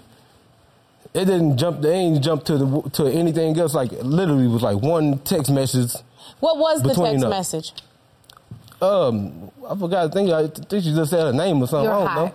it 1.13 1.25
didn't 1.25 1.57
jump. 1.57 1.81
They 1.81 1.93
ain't 1.93 2.23
jump 2.23 2.43
to 2.45 2.57
the 2.57 2.89
to 2.93 3.05
anything 3.07 3.57
else. 3.59 3.73
Like 3.73 3.91
literally, 3.91 4.47
was 4.47 4.61
like 4.63 4.77
one 4.81 5.19
text 5.19 5.51
message. 5.51 5.93
what 6.39 6.57
was 6.57 6.81
the 6.81 6.93
text 6.93 7.23
us. 7.23 7.29
message? 7.29 7.73
Um, 8.81 9.51
I 9.69 9.75
forgot. 9.77 10.09
I 10.09 10.13
think 10.13 10.29
I 10.29 10.47
think 10.47 10.83
she 10.83 10.93
just 10.93 11.11
said 11.11 11.21
her 11.21 11.33
name 11.33 11.61
or 11.61 11.67
something. 11.67 11.85
You're 11.85 11.93
I 11.93 11.99
don't 11.99 12.07
hot. 12.07 12.25
know. 12.25 12.33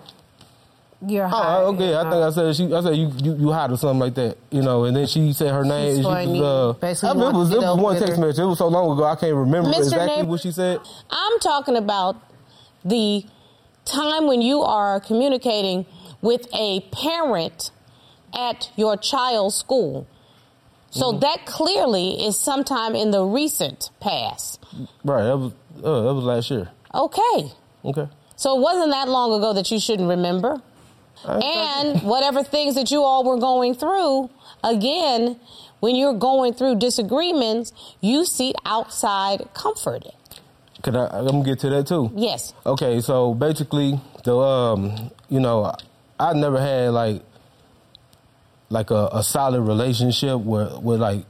You're 1.06 1.26
Oh, 1.26 1.28
hot. 1.28 1.62
okay. 1.74 1.94
I 1.94 2.02
think 2.02 2.14
I 2.14 2.30
said 2.30 2.56
she. 2.56 2.74
I 2.74 2.80
said 2.80 2.96
you, 2.96 3.12
you, 3.22 3.36
you 3.36 3.52
hot 3.52 3.70
or 3.70 3.76
something 3.76 3.98
like 4.00 4.14
that. 4.14 4.36
You 4.50 4.62
know, 4.62 4.84
and 4.84 4.96
then 4.96 5.06
she 5.06 5.32
said 5.32 5.52
her 5.52 5.64
name. 5.64 5.96
She 5.96 6.02
was, 6.02 6.40
uh, 6.40 6.72
Basically 6.80 7.10
I 7.10 7.12
mean, 7.14 7.34
it 7.34 7.38
was, 7.38 7.52
it 7.52 7.58
was 7.58 7.78
one 7.78 7.98
text 7.98 8.16
her. 8.16 8.20
message. 8.26 8.42
It 8.42 8.46
was 8.46 8.58
so 8.58 8.68
long 8.68 8.90
ago. 8.96 9.04
I 9.04 9.14
can't 9.16 9.34
remember 9.34 9.70
Mr. 9.70 9.78
exactly 9.78 10.22
what 10.24 10.40
she 10.40 10.50
said. 10.50 10.80
I'm 11.10 11.38
talking 11.40 11.76
about 11.76 12.16
the 12.84 13.24
time 13.84 14.26
when 14.26 14.40
you 14.42 14.60
are 14.62 14.98
communicating 15.00 15.86
with 16.20 16.46
a 16.54 16.80
parent 16.90 17.70
at 18.34 18.70
your 18.76 18.96
child's 18.96 19.56
school. 19.56 20.06
So 20.90 21.10
Mm-hmm. 21.12 21.20
that 21.20 21.46
clearly 21.46 22.24
is 22.24 22.38
sometime 22.38 22.94
in 22.94 23.10
the 23.10 23.22
recent 23.24 23.90
past. 24.00 24.58
Right. 25.04 25.24
That 25.24 25.36
was 25.36 25.52
uh, 25.84 26.00
that 26.02 26.14
was 26.14 26.24
last 26.24 26.50
year. 26.50 26.70
Okay. 26.94 27.52
Okay. 27.84 28.08
So 28.36 28.56
it 28.56 28.60
wasn't 28.62 28.90
that 28.92 29.08
long 29.08 29.32
ago 29.38 29.52
that 29.52 29.70
you 29.70 29.78
shouldn't 29.80 30.08
remember. 30.08 30.60
And 31.26 32.02
whatever 32.02 32.42
things 32.44 32.74
that 32.76 32.90
you 32.92 33.02
all 33.02 33.24
were 33.24 33.38
going 33.38 33.74
through, 33.74 34.30
again, 34.62 35.36
when 35.80 35.96
you're 35.96 36.14
going 36.14 36.54
through 36.54 36.76
disagreements, 36.76 37.72
you 38.00 38.24
seek 38.24 38.54
outside 38.64 39.48
comfort. 39.52 40.04
Could 40.82 40.94
I? 40.94 41.06
I'm 41.08 41.26
gonna 41.26 41.44
get 41.44 41.58
to 41.60 41.70
that 41.70 41.86
too. 41.88 42.12
Yes. 42.14 42.54
Okay, 42.64 43.00
so 43.00 43.34
basically, 43.34 44.00
the 44.24 44.36
um, 44.36 45.10
you 45.28 45.40
know, 45.40 45.74
I 46.20 46.32
never 46.34 46.60
had 46.60 46.90
like 46.92 47.22
like 48.70 48.90
a, 48.90 49.08
a 49.12 49.22
solid 49.22 49.62
relationship 49.62 50.40
with 50.40 50.82
with 50.82 51.00
like 51.00 51.24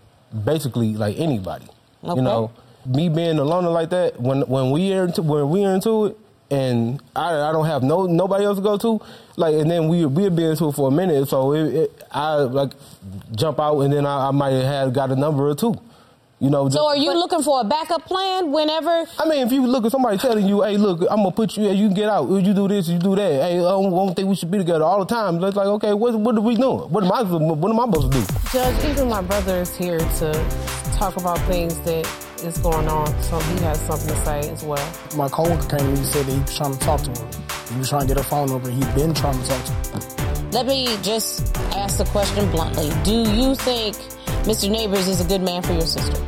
basically 0.45 0.95
like 0.95 1.19
anybody. 1.19 1.67
Okay. 2.05 2.17
You 2.17 2.23
know, 2.23 2.53
me 2.87 3.09
being 3.09 3.39
a 3.39 3.45
loner 3.45 3.71
like 3.71 3.91
that 3.91 4.21
when 4.21 4.43
when 4.43 4.71
we 4.71 4.93
are 4.95 5.05
into 5.05 5.23
when 5.23 5.49
we 5.51 5.65
are 5.65 5.75
into 5.75 6.07
it. 6.07 6.19
And 6.51 7.03
I, 7.15 7.51
I 7.51 7.53
don't 7.53 7.67
have 7.67 7.83
no 7.83 8.07
nobody 8.07 8.47
else 8.47 8.57
to 8.57 8.63
go 8.63 8.79
to, 8.79 9.03
like, 9.37 9.55
and 9.55 9.71
then 9.71 9.87
we 9.87 10.07
we'll 10.07 10.31
be 10.31 10.45
into 10.45 10.69
it 10.71 10.73
for 10.73 10.89
a 10.89 10.91
minute. 10.91 11.29
So 11.29 11.53
it, 11.53 11.75
it, 11.75 12.03
I 12.11 12.37
like 12.37 12.73
jump 13.37 13.61
out, 13.61 13.81
and 13.81 13.93
then 13.93 14.07
I, 14.07 14.29
I 14.29 14.31
might 14.31 14.53
have 14.53 14.95
got 14.95 15.11
a 15.11 15.15
number 15.17 15.47
or 15.47 15.55
two, 15.55 15.79
you 16.41 16.51
know. 16.51 16.69
So 16.69 16.87
are 16.87 16.97
you 16.97 17.13
looking 17.13 17.43
for 17.43 17.61
a 17.61 17.65
backup 17.65 18.05
plan 18.07 18.53
whenever? 18.53 19.07
I 19.19 19.29
mean, 19.29 19.47
if 19.47 19.53
you 19.53 19.67
look 19.67 19.85
at 19.85 19.93
somebody 19.93 20.19
telling 20.19 20.47
you, 20.47 20.63
"Hey, 20.63 20.77
look, 20.77 21.01
I'm 21.11 21.19
gonna 21.19 21.33
put 21.33 21.57
you. 21.57 21.69
You 21.71 21.89
can 21.89 21.95
get 21.95 22.09
out. 22.09 22.29
You 22.29 22.55
do 22.55 22.69
this. 22.69 22.89
You 22.89 22.99
do 22.99 23.17
that. 23.17 23.33
Hey, 23.43 23.59
I 23.59 23.63
don't, 23.63 23.87
I 23.87 23.91
don't 23.91 24.15
think 24.15 24.29
we 24.29 24.35
should 24.37 24.51
be 24.51 24.59
together 24.59 24.85
all 24.85 25.01
the 25.01 25.07
time." 25.15 25.43
It's 25.43 25.57
like, 25.57 25.67
okay, 25.67 25.93
what 25.95 26.15
what 26.15 26.37
are 26.37 26.41
we 26.41 26.57
doing? 26.57 26.91
What 26.91 27.05
am 27.05 27.13
I 27.13 27.23
what 27.23 27.71
am 27.71 27.81
I 27.81 27.85
supposed 27.87 28.13
to 28.13 28.19
do? 28.19 28.25
Judge, 28.53 28.85
even 28.91 29.09
my 29.09 29.23
brother 29.23 29.59
is 29.59 29.77
here 29.77 29.99
to 29.99 30.33
talk 30.97 31.17
about 31.17 31.39
things 31.43 31.79
that 31.81 32.07
is 32.45 32.59
going 32.59 32.89
on, 32.89 33.07
so 33.23 33.39
he 33.41 33.59
has 33.65 33.81
something 33.81 34.09
to 34.09 34.25
say 34.25 34.51
as 34.51 34.63
well. 34.65 34.93
My 35.17 35.29
coworker 35.29 35.69
came 35.69 35.81
to 35.81 35.85
me 35.87 35.99
and 35.99 36.07
said 36.07 36.27
that 36.27 36.33
he 36.33 36.41
was 36.41 36.57
trying 36.57 36.73
to 36.73 36.79
talk 36.79 37.01
to 37.03 37.11
her. 37.11 37.29
He 37.73 37.79
was 37.79 37.89
trying 37.91 38.03
to 38.03 38.09
get 38.09 38.17
her 38.17 38.23
phone 38.23 38.49
number. 38.49 38.71
He'd 38.71 38.95
been 38.95 39.13
trying 39.13 39.41
to 39.43 39.49
talk 39.49 39.65
to 39.65 39.73
her. 39.73 40.51
Let 40.53 40.67
me 40.67 40.97
just 41.03 41.55
ask 41.77 41.99
the 41.99 42.05
question 42.07 42.51
bluntly. 42.51 42.91
Do 43.05 43.31
you 43.31 43.55
think 43.55 43.97
Mr. 44.49 44.71
Nabors 44.71 45.07
is 45.07 45.21
a 45.21 45.25
good 45.25 45.43
man 45.43 45.63
for 45.63 45.73
your 45.75 45.83
sister? 45.83 46.25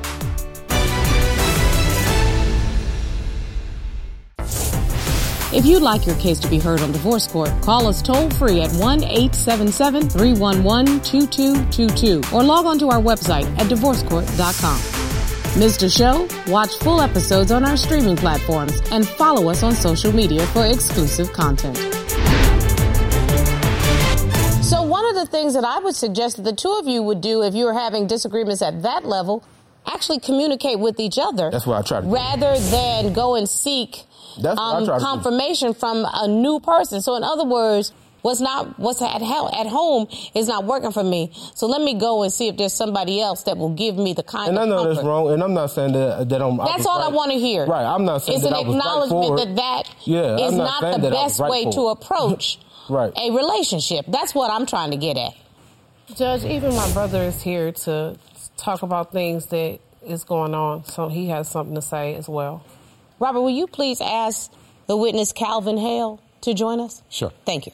If 5.57 5.65
you'd 5.65 5.81
like 5.81 6.07
your 6.07 6.17
case 6.17 6.39
to 6.41 6.49
be 6.49 6.59
heard 6.59 6.83
on 6.83 6.93
divorce 6.93 7.27
court, 7.27 7.51
call 7.63 7.87
us 7.87 8.03
toll 8.03 8.29
free 8.33 8.61
at 8.61 8.71
1 8.73 9.05
877 9.05 10.11
311 10.11 11.01
2222 11.01 12.21
or 12.37 12.43
log 12.43 12.67
on 12.67 12.79
to 12.81 12.91
our 12.91 13.01
website 13.01 13.47
at 13.59 13.69
divorcecourt.com. 13.69 14.79
Mr. 15.59 15.91
Show, 15.91 16.29
watch 16.53 16.77
full 16.81 17.01
episodes 17.01 17.51
on 17.51 17.65
our 17.65 17.79
streaming 17.79 18.17
platforms 18.17 18.83
and 18.93 19.09
follow 19.09 19.49
us 19.49 19.63
on 19.63 19.73
social 19.73 20.13
media 20.13 20.47
for 20.49 20.67
exclusive 20.67 21.33
content. 21.33 21.79
Of 25.11 25.17
the 25.17 25.27
things 25.27 25.55
that 25.55 25.65
I 25.65 25.79
would 25.79 25.95
suggest 25.97 26.37
that 26.37 26.43
the 26.43 26.53
two 26.55 26.73
of 26.81 26.87
you 26.87 27.03
would 27.03 27.21
do 27.21 27.43
if 27.43 27.55
you 27.55 27.65
were 27.67 27.75
having 27.75 28.07
disagreements 28.07 28.63
at 28.63 28.83
that 28.83 29.05
level, 29.05 29.45
actually 29.87 30.21
communicate 30.21 30.79
with 30.79 30.99
each 31.01 31.19
other. 31.19 31.51
That's 31.51 31.67
what 31.67 31.79
I 31.79 31.83
try 31.83 32.01
to 32.01 32.07
do. 32.07 32.13
Rather 32.13 32.59
than 32.59 33.13
go 33.13 33.35
and 33.35 33.49
seek 33.49 34.05
I 34.45 34.77
um, 34.77 34.85
do. 34.85 34.99
confirmation 34.99 35.75
from 35.75 36.07
a 36.11 36.29
new 36.29 36.61
person. 36.61 37.01
So 37.03 37.17
in 37.17 37.25
other 37.25 37.45
words, 37.45 37.93
what's 38.23 38.41
not 38.41 38.79
what's 38.79 39.03
at 39.03 39.23
hell 39.23 39.51
at 39.55 39.67
home 39.67 40.07
is 40.35 40.47
not 40.47 40.65
working 40.65 40.93
for 40.93 41.03
me. 41.03 41.33
So 41.55 41.67
let 41.67 41.81
me 41.83 41.95
go 41.95 42.23
and 42.23 42.33
see 42.33 42.49
if 42.49 42.57
there's 42.57 42.73
somebody 42.73 43.21
else 43.21 43.45
that 43.45 43.57
will 43.57 43.75
give 43.75 43.97
me 43.97 44.13
the 44.13 44.23
kind 44.23 44.51
And 44.51 44.59
I 44.59 44.63
of 44.63 44.69
know 44.69 44.93
that's 44.95 45.05
wrong. 45.05 45.31
And 45.33 45.43
I'm 45.43 45.55
not 45.55 45.71
saying 45.71 45.93
that 45.93 46.29
that 46.29 46.43
I'm. 46.43 46.57
That's 46.59 46.79
was 46.79 46.87
all 46.87 47.03
I 47.03 47.09
want 47.09 47.33
to 47.33 47.39
hear. 47.39 47.67
Right. 47.67 47.85
I'm 47.85 48.05
not 48.05 48.23
saying 48.23 48.37
It's 48.37 48.45
that 48.49 48.57
an 48.57 48.67
I 48.67 48.69
was 48.69 48.75
right 48.75 48.77
acknowledgement 48.79 49.27
for 49.27 49.47
that 49.47 49.57
that 49.57 49.95
Yeah, 50.05 50.37
is 50.47 50.53
I'm 50.53 50.59
not 50.59 50.83
not, 50.83 51.01
the 51.01 51.11
best 51.11 51.41
right 51.41 51.51
way 51.51 51.65
to 51.71 51.89
approach 51.89 52.59
Right. 52.91 53.13
a 53.17 53.31
relationship. 53.31 54.05
That's 54.09 54.35
what 54.35 54.51
I'm 54.51 54.67
trying 54.67 54.91
to 54.91 54.97
get 54.97 55.17
at. 55.17 55.33
Judge, 56.17 56.45
even 56.45 56.75
my 56.75 56.93
brother 56.93 57.23
is 57.23 57.41
here 57.41 57.71
to 57.73 58.17
talk 58.57 58.83
about 58.83 59.13
things 59.13 59.47
that 59.47 59.79
is 60.05 60.25
going 60.25 60.55
on, 60.55 60.85
so 60.85 61.09
he 61.09 61.29
has 61.29 61.49
something 61.49 61.75
to 61.77 61.83
say 61.83 62.15
as 62.17 62.29
well. 62.29 62.65
Robert, 63.21 63.41
will 63.43 63.51
you 63.51 63.67
please 63.67 64.01
ask 64.01 64.51
the 64.87 64.97
witness 64.97 65.33
Calvin 65.33 65.79
Hale 65.79 66.21
to 66.41 66.53
join 66.55 66.81
us? 66.81 67.03
Sure. 67.11 67.33
Thank 67.45 67.67
you. 67.67 67.73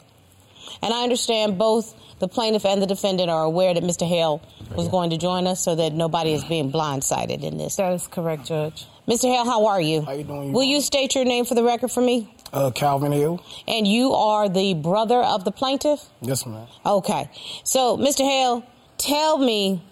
And 0.82 0.92
I 0.92 1.02
understand 1.02 1.58
both 1.58 1.94
the 2.18 2.28
plaintiff 2.28 2.64
and 2.64 2.82
the 2.82 2.86
defendant 2.86 3.30
are 3.30 3.44
aware 3.44 3.72
that 3.72 3.82
Mr. 3.82 4.06
Hale 4.06 4.42
was 4.74 4.88
going 4.88 5.10
to 5.10 5.16
join 5.16 5.46
us 5.46 5.62
so 5.62 5.74
that 5.74 5.92
nobody 5.92 6.32
is 6.32 6.44
being 6.44 6.72
blindsided 6.72 7.42
in 7.42 7.56
this. 7.56 7.76
That 7.76 7.92
is 7.92 8.06
correct, 8.08 8.46
Judge. 8.46 8.86
Mr. 9.06 9.32
Hale, 9.32 9.44
how 9.44 9.66
are 9.66 9.80
you? 9.80 10.02
How 10.02 10.12
you 10.12 10.24
doing? 10.24 10.52
Will 10.52 10.64
you 10.64 10.80
state 10.80 11.14
your 11.14 11.24
name 11.24 11.44
for 11.44 11.54
the 11.54 11.62
record 11.62 11.90
for 11.92 12.00
me? 12.00 12.34
Uh, 12.52 12.70
Calvin 12.70 13.12
Hill. 13.12 13.44
And 13.66 13.86
you 13.86 14.12
are 14.12 14.48
the 14.48 14.74
brother 14.74 15.20
of 15.20 15.44
the 15.44 15.50
plaintiff? 15.50 16.00
Yes, 16.22 16.46
ma'am. 16.46 16.66
Okay. 16.84 17.28
So, 17.64 17.96
Mr. 17.96 18.20
Hale, 18.20 18.64
tell 18.98 19.38
me, 19.38 19.82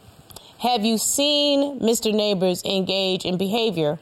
have 0.58 0.84
you 0.84 0.96
seen 0.98 1.80
Mr. 1.80 2.14
Nabors 2.14 2.62
engage 2.64 3.24
in 3.24 3.36
behavior 3.36 3.98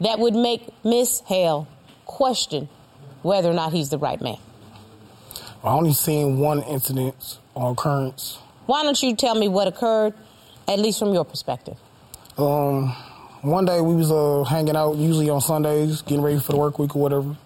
that 0.00 0.18
would 0.18 0.34
make 0.34 0.68
Miss 0.84 1.20
Hale 1.26 1.66
question 2.04 2.68
whether 3.22 3.50
or 3.50 3.54
not 3.54 3.72
he's 3.72 3.88
the 3.88 3.98
right 3.98 4.20
man? 4.20 4.36
I 5.64 5.70
only 5.70 5.94
seen 5.94 6.38
one 6.38 6.62
incident 6.62 7.38
or 7.54 7.72
occurrence. 7.72 8.38
Why 8.66 8.82
don't 8.82 9.02
you 9.02 9.16
tell 9.16 9.34
me 9.34 9.48
what 9.48 9.66
occurred, 9.66 10.14
at 10.68 10.78
least 10.78 10.98
from 10.98 11.12
your 11.12 11.24
perspective? 11.24 11.76
Um, 12.38 12.94
one 13.42 13.64
day 13.64 13.80
we 13.80 13.94
was 13.94 14.12
uh, 14.12 14.44
hanging 14.44 14.76
out, 14.76 14.96
usually 14.96 15.30
on 15.30 15.40
Sundays, 15.40 16.02
getting 16.02 16.22
ready 16.22 16.38
for 16.38 16.52
the 16.52 16.58
work 16.58 16.78
week 16.78 16.94
or 16.94 17.02
whatever, 17.02 17.36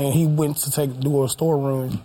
and 0.00 0.14
he 0.14 0.26
went 0.26 0.56
to 0.58 0.70
take 0.70 0.98
do 1.00 1.22
a 1.24 1.28
store 1.28 1.58
run, 1.58 2.00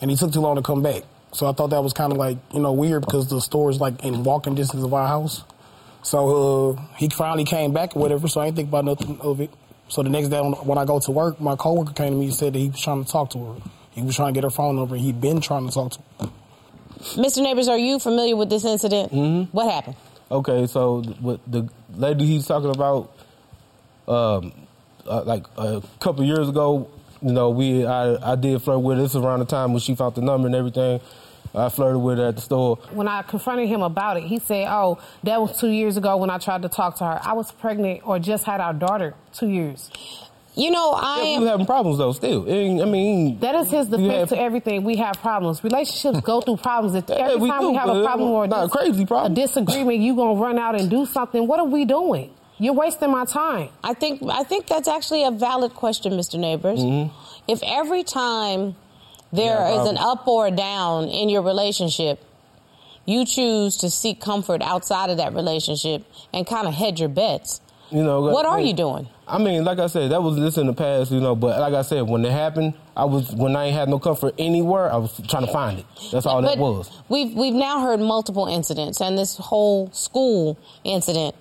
and 0.00 0.10
he 0.10 0.16
took 0.16 0.32
too 0.32 0.40
long 0.40 0.56
to 0.56 0.62
come 0.62 0.82
back. 0.82 1.02
So 1.32 1.48
I 1.48 1.52
thought 1.52 1.70
that 1.70 1.82
was 1.82 1.92
kind 1.92 2.12
of 2.12 2.18
like 2.18 2.36
you 2.52 2.60
know 2.60 2.72
weird 2.72 3.02
because 3.06 3.28
the 3.28 3.40
store 3.40 3.70
is 3.70 3.80
like 3.80 4.04
in 4.04 4.22
walking 4.22 4.54
distance 4.54 4.84
of 4.84 4.92
our 4.92 5.06
house. 5.08 5.44
So 6.02 6.18
uh, 6.78 6.82
he 6.96 7.08
finally 7.08 7.44
came 7.44 7.72
back 7.72 7.96
or 7.96 8.00
whatever. 8.00 8.28
So 8.28 8.40
I 8.40 8.46
ain't 8.46 8.56
think 8.56 8.68
about 8.68 8.84
nothing 8.84 9.20
of 9.20 9.40
it. 9.40 9.50
So 9.88 10.02
the 10.02 10.10
next 10.10 10.28
day 10.28 10.40
when- 10.40 10.52
when 10.52 10.78
I 10.78 10.84
go 10.84 11.00
to 11.00 11.10
work, 11.10 11.40
my 11.40 11.56
coworker 11.56 11.92
came 11.92 12.12
to 12.12 12.18
me 12.18 12.26
and 12.26 12.34
said 12.34 12.52
that 12.52 12.58
he 12.58 12.68
was 12.68 12.80
trying 12.80 13.04
to 13.04 13.10
talk 13.10 13.30
to 13.30 13.38
her. 13.38 13.54
He 13.92 14.02
was 14.02 14.14
trying 14.16 14.32
to 14.34 14.36
get 14.38 14.44
her 14.44 14.50
phone 14.50 14.76
number. 14.76 14.96
He'd 14.96 15.20
been 15.20 15.40
trying 15.40 15.66
to 15.66 15.72
talk 15.74 15.92
to 15.92 15.98
her. 16.20 16.30
Mr. 17.16 17.42
Nabors, 17.42 17.68
are 17.68 17.78
you 17.78 17.98
familiar 17.98 18.36
with 18.36 18.48
this 18.50 18.64
incident? 18.64 19.12
Mm-hmm. 19.12 19.50
What 19.56 19.70
happened? 19.72 19.96
Okay, 20.30 20.66
so 20.66 21.02
what 21.20 21.40
the 21.46 21.68
lady 21.94 22.26
he's 22.26 22.46
talking 22.46 22.70
about, 22.70 23.10
um, 24.06 24.52
uh, 25.06 25.22
like 25.24 25.44
a 25.56 25.82
couple 26.00 26.24
years 26.24 26.48
ago, 26.48 26.88
you 27.22 27.32
know, 27.32 27.50
we 27.50 27.84
I 27.86 28.32
I 28.32 28.36
did 28.36 28.62
flirt 28.62 28.80
with 28.80 28.96
her. 28.96 29.02
This 29.02 29.12
is 29.12 29.16
around 29.16 29.40
the 29.40 29.44
time 29.46 29.72
when 29.72 29.80
she 29.80 29.94
found 29.94 30.14
the 30.14 30.22
number 30.22 30.46
and 30.46 30.54
everything. 30.56 31.00
I 31.54 31.70
flirted 31.70 32.02
with 32.02 32.18
her 32.18 32.26
at 32.28 32.36
the 32.36 32.42
store. 32.42 32.76
When 32.92 33.08
I 33.08 33.22
confronted 33.22 33.68
him 33.68 33.80
about 33.82 34.18
it, 34.18 34.24
he 34.24 34.38
said, 34.38 34.66
"Oh, 34.68 34.98
that 35.24 35.40
was 35.40 35.58
two 35.58 35.70
years 35.70 35.96
ago 35.96 36.16
when 36.18 36.30
I 36.30 36.38
tried 36.38 36.62
to 36.62 36.68
talk 36.68 36.96
to 36.96 37.04
her. 37.04 37.20
I 37.22 37.32
was 37.32 37.50
pregnant 37.50 38.02
or 38.06 38.18
just 38.18 38.44
had 38.44 38.60
our 38.60 38.74
daughter 38.74 39.14
two 39.32 39.48
years." 39.48 39.90
You 40.54 40.72
know, 40.72 40.90
I 40.92 41.18
Yeah, 41.18 41.24
we 41.38 41.44
am. 41.44 41.50
having 41.50 41.66
problems 41.66 41.98
though. 41.98 42.10
Still, 42.12 42.44
It 42.46 42.82
I 42.82 42.84
mean, 42.84 43.38
That 43.38 43.54
is 43.54 43.70
his 43.70 43.86
defense 43.86 44.30
have- 44.30 44.38
to 44.38 44.40
everything. 44.40 44.82
We 44.84 44.96
have 44.96 45.14
problems. 45.22 45.62
Relationships 45.62 46.20
go 46.20 46.40
through 46.40 46.56
problems. 46.56 46.96
If 46.96 47.08
Yeah, 47.08 47.14
Every 47.16 47.36
we 47.42 47.48
time 47.48 47.60
do, 47.60 47.68
we 47.70 47.76
have 47.76 47.88
a 47.88 48.02
problem 48.04 48.30
or 48.30 48.46
not 48.48 48.64
a 48.64 48.66
dis- 48.66 48.72
crazy 48.76 49.06
problem. 49.06 49.32
a 49.32 49.34
disagreement, 49.36 49.98
you 50.00 50.14
gonna 50.16 50.34
run 50.40 50.58
out 50.58 50.78
and 50.78 50.90
do 50.90 51.06
something. 51.06 51.46
What 51.46 51.60
are 51.60 51.64
we 51.66 51.84
doing? 51.84 52.30
You're 52.58 52.74
wasting 52.74 53.10
my 53.10 53.24
time. 53.24 53.68
I 53.84 53.94
think 53.94 54.22
I 54.28 54.42
think 54.44 54.66
that's 54.66 54.88
actually 54.88 55.24
a 55.24 55.30
valid 55.30 55.74
question, 55.74 56.12
Mr. 56.14 56.38
Nabors. 56.38 56.80
Mm-hmm. 56.80 57.14
If 57.50 57.60
every 57.64 58.02
time 58.04 58.74
there 59.32 59.54
Yeah, 59.58 59.82
is 59.82 59.88
an 59.88 59.96
up 59.98 60.26
or 60.26 60.48
a 60.48 60.50
down 60.50 61.04
in 61.08 61.28
your 61.28 61.42
relationship, 61.42 62.22
you 63.06 63.24
choose 63.24 63.76
to 63.78 63.90
seek 63.90 64.20
comfort 64.20 64.60
outside 64.62 65.10
of 65.10 65.18
that 65.18 65.34
relationship 65.34 66.04
and 66.34 66.46
kind 66.46 66.66
of 66.66 66.74
hedge 66.74 67.00
your 67.00 67.08
bets. 67.08 67.60
You 67.90 68.02
know, 68.02 68.20
What 68.20 68.44
I 68.44 68.50
are 68.50 68.56
mean- 68.58 68.66
you 68.66 68.72
doing? 68.74 69.08
I 69.26 69.36
mean, 69.38 69.62
like 69.62 69.78
I 69.78 69.88
said, 69.88 70.10
that 70.10 70.22
was 70.22 70.36
this 70.36 70.56
in 70.56 70.66
the 70.66 70.72
past, 70.72 71.10
you 71.10 71.20
know. 71.20 71.34
But 71.36 71.60
like 71.60 71.74
I 71.74 71.82
said, 71.82 72.08
when 72.08 72.24
it 72.24 72.32
happened, 72.32 72.72
I 72.96 73.04
was 73.04 73.30
when 73.34 73.54
I 73.56 73.66
ain't 73.66 73.74
had 73.76 73.88
no 73.90 73.98
comfort 73.98 74.34
anywhere. 74.38 74.90
I 74.90 74.96
was 74.96 75.12
trying 75.28 75.44
to 75.46 75.52
find 75.52 75.78
it. 75.80 75.86
That's 76.10 76.24
all 76.24 76.40
that 76.42 76.56
was. 76.58 76.90
We've 77.10 77.34
we've 77.34 77.52
now 77.54 77.82
heard 77.82 78.00
multiple 78.00 78.46
incidents, 78.46 79.02
and 79.02 79.18
this 79.18 79.36
whole 79.36 79.90
school 79.92 80.56
incident. 80.82 81.34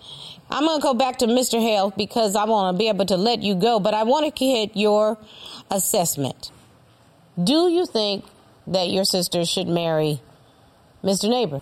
I'm 0.50 0.66
going 0.66 0.80
to 0.80 0.84
go 0.84 0.94
back 0.94 1.18
to 1.18 1.26
Mr. 1.28 1.60
Hale 1.60 1.94
because 1.96 2.36
I 2.36 2.46
want 2.46 2.74
to 2.74 2.78
be 2.78 2.88
able 2.88 3.06
to 3.06 3.18
let 3.18 3.44
you 3.44 3.56
go, 3.56 3.80
but 3.80 3.94
I 3.94 4.04
want 4.04 4.26
to 4.26 4.32
get 4.32 4.78
your 4.78 5.18
assessment. 5.70 6.52
Do 7.42 7.70
you 7.70 7.86
think 7.86 8.26
that 8.68 8.90
your 8.90 9.06
sister 9.06 9.46
should 9.46 9.68
marry 9.68 10.22
Mr. 11.04 11.30
Neighbor? 11.30 11.62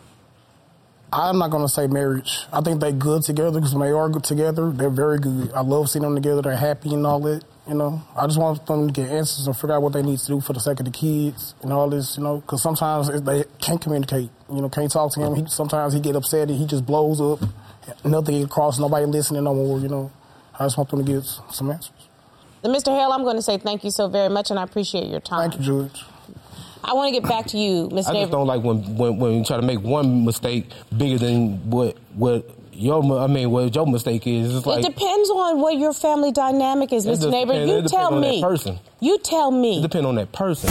I'm 1.14 1.38
not 1.38 1.50
gonna 1.50 1.70
say 1.70 1.88
marriage. 1.88 2.46
I 2.52 2.62
think 2.62 2.82
they're 2.82 2.92
good 2.92 3.22
together 3.22 3.60
because 3.60 3.74
they 3.74 3.92
are 3.92 4.10
good 4.10 4.24
together, 4.24 4.72
they're 4.72 4.90
very 4.90 5.20
good. 5.20 5.52
I 5.54 5.62
love 5.62 5.90
seeing 5.90 6.04
them 6.04 6.16
together. 6.16 6.42
They're 6.42 6.58
happy 6.58 6.94
and 6.94 7.06
all 7.06 7.22
that. 7.22 7.44
You 7.68 7.74
know, 7.74 8.04
I 8.18 8.28
just 8.28 8.38
want 8.38 8.66
them 8.66 8.88
to 8.88 8.94
get 8.94 9.10
answers 9.10 9.48
and 9.48 9.56
figure 9.56 9.76
out 9.76 9.82
what 9.82 9.94
they 9.94 10.02
need 10.02 10.20
to 10.20 10.28
do 10.28 10.42
for 10.42 10.54
the 10.54 10.60
sake 10.60 10.80
of 10.80 10.86
the 10.86 10.92
kids 10.92 11.56
and 11.62 11.72
all 11.72 11.90
this. 11.90 12.18
You 12.18 12.24
know, 12.24 12.38
because 12.38 12.62
sometimes 12.62 13.10
they 13.22 13.46
can't 13.62 13.82
communicate. 13.82 14.30
You 14.52 14.62
know, 14.62 14.70
can't 14.70 14.92
talk 14.92 15.14
to 15.14 15.22
him. 15.22 15.36
He, 15.36 15.46
sometimes 15.48 15.94
he 15.94 16.00
get 16.00 16.16
upset 16.16 16.50
and 16.50 16.60
he 16.60 16.66
just 16.66 16.86
blows 16.86 17.22
up. 17.22 17.48
Nothing 18.04 18.44
across. 18.44 18.80
Nobody 18.80 19.06
listening 19.06 19.44
no 19.44 19.54
more. 19.54 19.80
You 19.80 19.88
know, 19.90 20.12
I 20.60 20.66
just 20.66 20.78
want 20.78 20.90
them 20.90 21.06
to 21.06 21.12
get 21.14 21.24
some 21.52 21.70
answers. 21.72 21.92
Then, 22.62 22.74
Mr. 22.74 22.88
Hale, 22.98 23.12
I'm 23.12 23.24
going 23.24 23.36
to 23.36 23.42
say 23.42 23.58
thank 23.58 23.84
you 23.84 23.92
so 23.92 24.08
very 24.08 24.30
much, 24.30 24.50
and 24.50 24.60
I 24.60 24.64
appreciate 24.64 25.08
your 25.08 25.20
time. 25.20 25.50
Thank 25.52 25.62
you, 25.66 25.88
Judge. 25.88 26.04
I 26.84 26.94
want 26.94 27.14
to 27.14 27.20
get 27.20 27.28
back 27.28 27.48
to 27.48 27.58
you, 27.58 27.90
Mr. 27.90 28.10
I 28.10 28.14
just 28.22 28.32
don't 28.32 28.46
like 28.48 28.62
when, 28.64 28.96
when 28.96 29.18
when 29.18 29.32
you 29.34 29.44
try 29.44 29.58
to 29.58 29.64
make 29.64 29.82
one 29.82 30.24
mistake 30.24 30.68
bigger 30.96 31.18
than 31.18 31.70
what 31.70 31.98
what 32.16 32.48
your 32.74 33.02
I 33.20 33.26
mean 33.28 33.50
what 33.50 33.74
your 33.74 33.88
mistake 33.88 34.28
is. 34.28 34.56
It's 34.56 34.66
like 34.68 34.86
it 34.86 34.94
depends 34.94 35.30
on 35.32 35.60
what 35.60 35.78
your 35.78 35.94
family 35.94 36.32
dynamic 36.32 36.94
is, 36.94 37.08
Mr. 37.08 37.32
Neighbor. 37.32 37.54
depends- 37.54 37.72
You 37.72 37.78
it 37.80 37.88
tell 37.88 38.14
on 38.14 38.22
that 38.22 38.30
me. 38.30 38.42
person. 38.42 38.80
You 39.00 39.18
tell 39.18 39.50
it 39.50 39.60
me. 39.60 39.82
depends 39.82 40.06
on 40.06 40.16
that 40.16 40.32
person. 40.32 40.70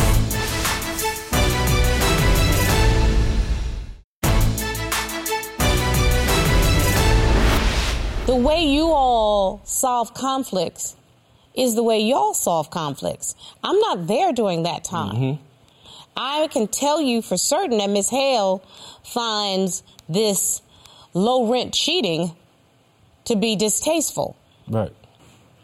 The 8.34 8.40
way 8.40 8.64
you 8.64 8.90
all 8.90 9.60
solve 9.62 10.12
conflicts 10.12 10.96
is 11.54 11.76
the 11.76 11.84
way 11.84 12.00
y'all 12.00 12.34
solve 12.34 12.68
conflicts. 12.68 13.36
I'm 13.62 13.78
not 13.78 14.08
there 14.08 14.32
during 14.32 14.64
that 14.64 14.82
time. 14.82 15.14
Mm-hmm. 15.14 15.42
I 16.16 16.48
can 16.48 16.66
tell 16.66 17.00
you 17.00 17.22
for 17.22 17.36
certain 17.36 17.78
that 17.78 17.90
Miss 17.90 18.10
Hale 18.10 18.58
finds 19.04 19.84
this 20.08 20.62
low 21.12 21.52
rent 21.52 21.74
cheating 21.74 22.34
to 23.26 23.36
be 23.36 23.54
distasteful. 23.54 24.36
Right. 24.66 24.92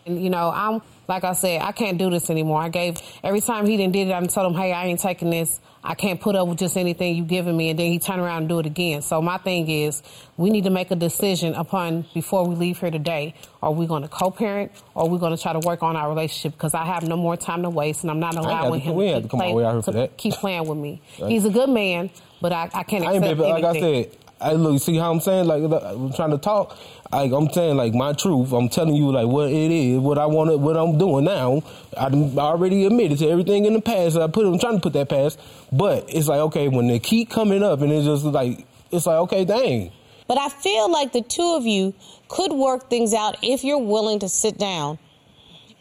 And, 0.06 0.22
you 0.22 0.30
know, 0.30 0.52
I'm 0.54 0.80
like 1.08 1.24
I 1.24 1.32
said, 1.32 1.62
I 1.62 1.72
can't 1.72 1.98
do 1.98 2.08
this 2.08 2.30
anymore. 2.30 2.62
I 2.62 2.68
gave 2.68 3.00
every 3.24 3.40
time 3.40 3.66
he 3.66 3.78
didn't 3.78 3.94
did 3.94 4.06
it, 4.06 4.12
I 4.12 4.24
told 4.26 4.54
him, 4.54 4.56
hey, 4.56 4.72
I 4.72 4.84
ain't 4.84 5.00
taking 5.00 5.30
this. 5.30 5.58
I 5.82 5.94
can't 5.94 6.20
put 6.20 6.36
up 6.36 6.46
with 6.46 6.58
just 6.58 6.76
anything 6.76 7.16
you 7.16 7.24
giving 7.24 7.56
me, 7.56 7.70
and 7.70 7.78
then 7.78 7.90
he 7.90 7.98
turn 7.98 8.20
around 8.20 8.38
and 8.42 8.48
do 8.50 8.58
it 8.58 8.66
again. 8.66 9.00
So 9.00 9.22
my 9.22 9.38
thing 9.38 9.68
is, 9.70 10.02
we 10.36 10.50
need 10.50 10.64
to 10.64 10.70
make 10.70 10.90
a 10.90 10.94
decision 10.96 11.54
upon 11.54 12.04
before 12.12 12.46
we 12.46 12.54
leave 12.54 12.78
here 12.78 12.90
today. 12.90 13.34
Are 13.62 13.72
we 13.72 13.86
going 13.86 14.02
to 14.02 14.08
co-parent, 14.08 14.72
or 14.94 15.04
are 15.04 15.08
we 15.08 15.18
going 15.18 15.34
to 15.34 15.42
try 15.42 15.54
to 15.54 15.58
work 15.60 15.82
on 15.82 15.96
our 15.96 16.08
relationship? 16.10 16.52
Because 16.52 16.74
I 16.74 16.84
have 16.84 17.04
no 17.08 17.16
more 17.16 17.36
time 17.36 17.62
to 17.62 17.70
waste, 17.70 18.02
and 18.02 18.10
I'm 18.10 18.20
not 18.20 18.36
allowing 18.36 18.80
him 18.80 18.94
to, 18.94 19.06
have 19.14 19.22
to 19.22 19.28
come 19.30 19.40
all 19.40 19.46
play- 19.46 19.52
the 19.52 19.56
way 19.56 19.64
out 19.64 19.72
here 19.72 19.82
for 19.82 19.92
to 19.92 20.08
keep 20.08 20.34
playing 20.34 20.66
with 20.68 20.76
me. 20.78 21.00
He's 21.16 21.46
a 21.46 21.50
good 21.50 21.70
man, 21.70 22.10
but 22.42 22.52
I, 22.52 22.68
I 22.74 22.82
can't 22.82 23.06
I 23.06 23.14
ain't 23.14 23.24
accept 23.24 23.38
but 23.38 23.48
like. 23.48 23.64
I 23.64 23.80
said, 23.80 24.16
I 24.40 24.52
look, 24.52 24.80
see 24.80 24.96
how 24.96 25.12
I'm 25.12 25.20
saying, 25.20 25.46
like 25.46 25.62
I'm 25.62 26.12
trying 26.12 26.30
to 26.30 26.38
talk. 26.38 26.76
Like 27.12 27.30
I'm 27.32 27.50
saying, 27.50 27.76
like 27.76 27.92
my 27.92 28.14
truth. 28.14 28.52
I'm 28.52 28.68
telling 28.68 28.94
you, 28.94 29.12
like 29.12 29.26
what 29.26 29.50
it 29.50 29.70
is, 29.70 29.98
what 29.98 30.16
I 30.16 30.26
want, 30.26 30.58
what 30.60 30.76
I'm 30.76 30.96
doing 30.96 31.24
now. 31.24 31.62
I 31.96 32.06
already 32.38 32.86
admitted 32.86 33.18
to 33.18 33.28
everything 33.28 33.66
in 33.66 33.74
the 33.74 33.82
past. 33.82 34.16
I 34.16 34.28
put, 34.28 34.46
I'm 34.46 34.58
trying 34.58 34.76
to 34.76 34.80
put 34.80 34.94
that 34.94 35.08
past, 35.08 35.38
but 35.70 36.04
it's 36.08 36.28
like 36.28 36.40
okay, 36.40 36.68
when 36.68 36.86
they 36.86 36.98
keep 36.98 37.28
coming 37.28 37.62
up, 37.62 37.82
and 37.82 37.92
it's 37.92 38.06
just 38.06 38.24
like 38.24 38.66
it's 38.90 39.06
like 39.06 39.18
okay, 39.18 39.44
dang. 39.44 39.92
But 40.26 40.38
I 40.38 40.48
feel 40.48 40.90
like 40.90 41.12
the 41.12 41.22
two 41.22 41.56
of 41.56 41.66
you 41.66 41.92
could 42.28 42.52
work 42.52 42.88
things 42.88 43.12
out 43.12 43.36
if 43.42 43.64
you're 43.64 43.78
willing 43.78 44.20
to 44.20 44.28
sit 44.28 44.56
down 44.56 44.98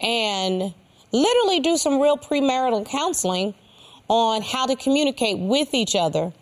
and 0.01 0.73
literally 1.11 1.59
do 1.59 1.77
some 1.77 2.01
real 2.01 2.17
premarital 2.17 2.85
counseling 2.87 3.53
on 4.07 4.41
how 4.41 4.65
to 4.65 4.75
communicate 4.75 5.37
with 5.37 5.73
each 5.73 5.95
other 5.95 6.33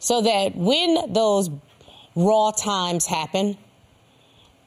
so 0.00 0.22
that 0.22 0.56
when 0.56 1.12
those 1.12 1.48
raw 2.16 2.50
times 2.50 3.06
happen, 3.06 3.56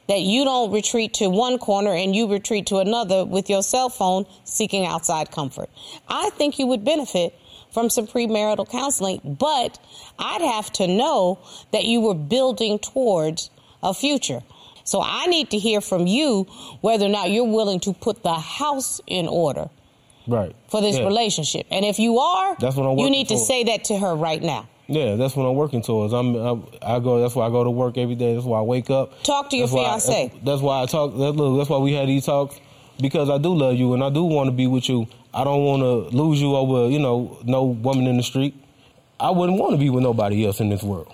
that 0.07 0.21
you 0.21 0.43
don't 0.45 0.71
retreat 0.71 1.13
to 1.15 1.29
one 1.29 1.57
corner 1.57 1.93
and 1.93 2.15
you 2.15 2.27
retreat 2.31 2.67
to 2.67 2.77
another 2.77 3.25
with 3.25 3.49
your 3.49 3.63
cell 3.63 3.89
phone 3.89 4.25
seeking 4.43 4.85
outside 4.85 5.31
comfort. 5.31 5.69
I 6.07 6.29
think 6.31 6.59
you 6.59 6.67
would 6.67 6.83
benefit 6.85 7.33
from 7.71 7.89
some 7.89 8.05
premarital 8.07 8.69
counseling, 8.69 9.19
but 9.39 9.79
I'd 10.19 10.41
have 10.41 10.71
to 10.73 10.87
know 10.87 11.39
that 11.71 11.85
you 11.85 12.01
were 12.01 12.13
building 12.15 12.79
towards 12.79 13.49
a 13.81 13.93
future. 13.93 14.43
So 14.83 15.01
I 15.01 15.25
need 15.27 15.49
to 15.51 15.57
hear 15.57 15.79
from 15.81 16.05
you 16.05 16.43
whether 16.81 17.05
or 17.05 17.09
not 17.09 17.31
you're 17.31 17.45
willing 17.45 17.79
to 17.81 17.93
put 17.93 18.21
the 18.23 18.33
house 18.35 18.99
in 19.07 19.27
order 19.27 19.69
Right. 20.27 20.53
for 20.67 20.81
this 20.81 20.97
Yeah. 20.97 21.05
relationship. 21.05 21.65
And 21.71 21.83
if 21.85 21.97
you 21.97 22.19
are, 22.19 22.55
That's 22.59 22.75
what 22.75 22.85
I'm 22.87 22.97
you 22.99 23.09
need 23.09 23.29
to 23.29 23.37
say 23.37 23.63
that 23.63 23.85
to 23.85 23.97
her 23.97 24.13
right 24.13 24.41
now. 24.43 24.67
Yeah, 24.87 25.15
that's 25.15 25.35
what 25.35 25.45
I'm 25.45 25.55
working 25.55 25.81
towards. 25.81 26.13
I'm, 26.13 26.35
I'm 26.35 26.65
I 26.81 26.99
go. 26.99 27.21
That's 27.21 27.35
why 27.35 27.47
I 27.47 27.49
go 27.49 27.63
to 27.63 27.71
work 27.71 27.97
every 27.97 28.15
day. 28.15 28.33
That's 28.33 28.45
why 28.45 28.59
I 28.59 28.61
wake 28.63 28.89
up. 28.89 29.23
Talk 29.23 29.49
to 29.51 29.55
your 29.57 29.67
That's 29.67 29.73
why 29.73 29.83
I- 29.85 29.91
that's, 30.31 30.43
that's 30.43 30.61
why 30.61 30.81
I 30.83 30.85
talk. 30.85 31.11
That, 31.17 31.31
look, 31.31 31.57
that's 31.57 31.69
why 31.69 31.77
we 31.77 31.93
had 31.93 32.07
these 32.09 32.25
talks 32.25 32.59
because 32.99 33.29
I 33.29 33.37
do 33.37 33.53
love 33.55 33.75
you 33.75 33.93
and 33.93 34.03
I 34.03 34.09
do 34.09 34.23
want 34.23 34.47
to 34.47 34.51
be 34.51 34.67
with 34.67 34.89
you. 34.89 35.07
I 35.33 35.43
don't 35.45 35.63
want 35.63 35.81
to 35.81 36.15
lose 36.15 36.41
you 36.41 36.55
over 36.55 36.89
you 36.89 36.99
know 36.99 37.39
no 37.43 37.63
woman 37.63 38.07
in 38.07 38.17
the 38.17 38.23
street. 38.23 38.55
I 39.19 39.31
wouldn't 39.31 39.57
want 39.57 39.71
to 39.71 39.77
be 39.77 39.89
with 39.89 40.03
nobody 40.03 40.45
else 40.45 40.59
in 40.59 40.69
this 40.69 40.83
world. 40.83 41.11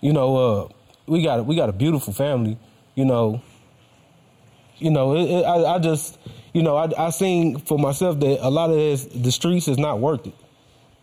You 0.00 0.12
know, 0.12 0.36
uh, 0.36 0.68
we 1.06 1.22
got 1.22 1.44
we 1.46 1.56
got 1.56 1.68
a 1.68 1.72
beautiful 1.72 2.12
family. 2.12 2.56
You 2.94 3.04
know, 3.04 3.42
you 4.78 4.90
know, 4.90 5.16
it, 5.16 5.24
it, 5.24 5.44
I, 5.44 5.74
I 5.74 5.78
just, 5.78 6.18
you 6.52 6.62
know, 6.62 6.76
I, 6.76 6.88
I 7.06 7.10
seen 7.10 7.58
for 7.58 7.78
myself 7.78 8.20
that 8.20 8.46
a 8.46 8.48
lot 8.50 8.70
of 8.70 8.76
this, 8.76 9.04
the 9.06 9.32
streets 9.32 9.66
is 9.68 9.78
not 9.78 9.98
worth 10.00 10.26
it. 10.26 10.34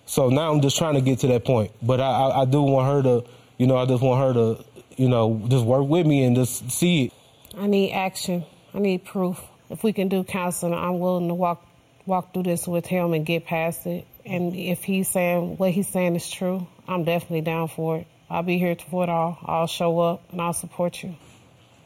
So 0.06 0.30
now 0.30 0.52
I'm 0.52 0.62
just 0.62 0.78
trying 0.78 0.96
to 0.96 1.02
get 1.02 1.20
to 1.20 1.28
that 1.28 1.46
point. 1.46 1.72
But 1.82 2.00
I, 2.00 2.06
I, 2.06 2.42
I 2.42 2.46
do 2.46 2.62
want 2.62 2.88
her 2.88 3.04
to, 3.04 3.30
you 3.58 3.68
know, 3.68 3.78
I 3.78 3.86
just 3.86 4.04
want 4.04 4.22
her 4.22 4.34
to, 4.34 4.66
you 4.98 5.10
know, 5.10 5.42
just 5.48 5.66
work 5.66 5.88
with 5.88 6.06
me 6.06 6.24
and 6.24 6.36
just 6.36 6.72
see 6.72 7.06
it. 7.06 7.14
I 7.58 7.68
need 7.68 7.92
action. 7.92 8.46
I 8.74 8.80
need 8.80 9.06
proof. 9.06 9.42
If 9.70 9.84
we 9.84 9.94
can 9.94 10.10
do 10.10 10.24
counseling, 10.24 10.74
I'm 10.74 11.00
willing 11.00 11.28
to 11.28 11.34
walk 11.34 11.66
walk 12.06 12.34
through 12.34 12.44
this 12.44 12.68
with 12.68 12.86
him 12.86 13.14
and 13.14 13.26
get 13.26 13.46
past 13.46 13.88
it. 13.88 14.06
And 14.26 14.56
if 14.56 14.84
he's 14.84 15.08
saying 15.08 15.58
what 15.58 15.72
he's 15.72 15.88
saying 15.88 16.16
is 16.16 16.30
true, 16.30 16.68
I'm 16.88 17.04
definitely 17.04 17.42
down 17.42 17.68
for 17.68 17.98
it. 17.98 18.08
I'll 18.30 18.44
be 18.44 18.58
here 18.58 18.76
for 18.76 19.04
it 19.04 19.10
all. 19.10 19.38
I'll 19.44 19.68
show 19.68 20.00
up 20.00 20.32
and 20.32 20.42
I'll 20.42 20.54
support 20.54 21.02
you. 21.02 21.16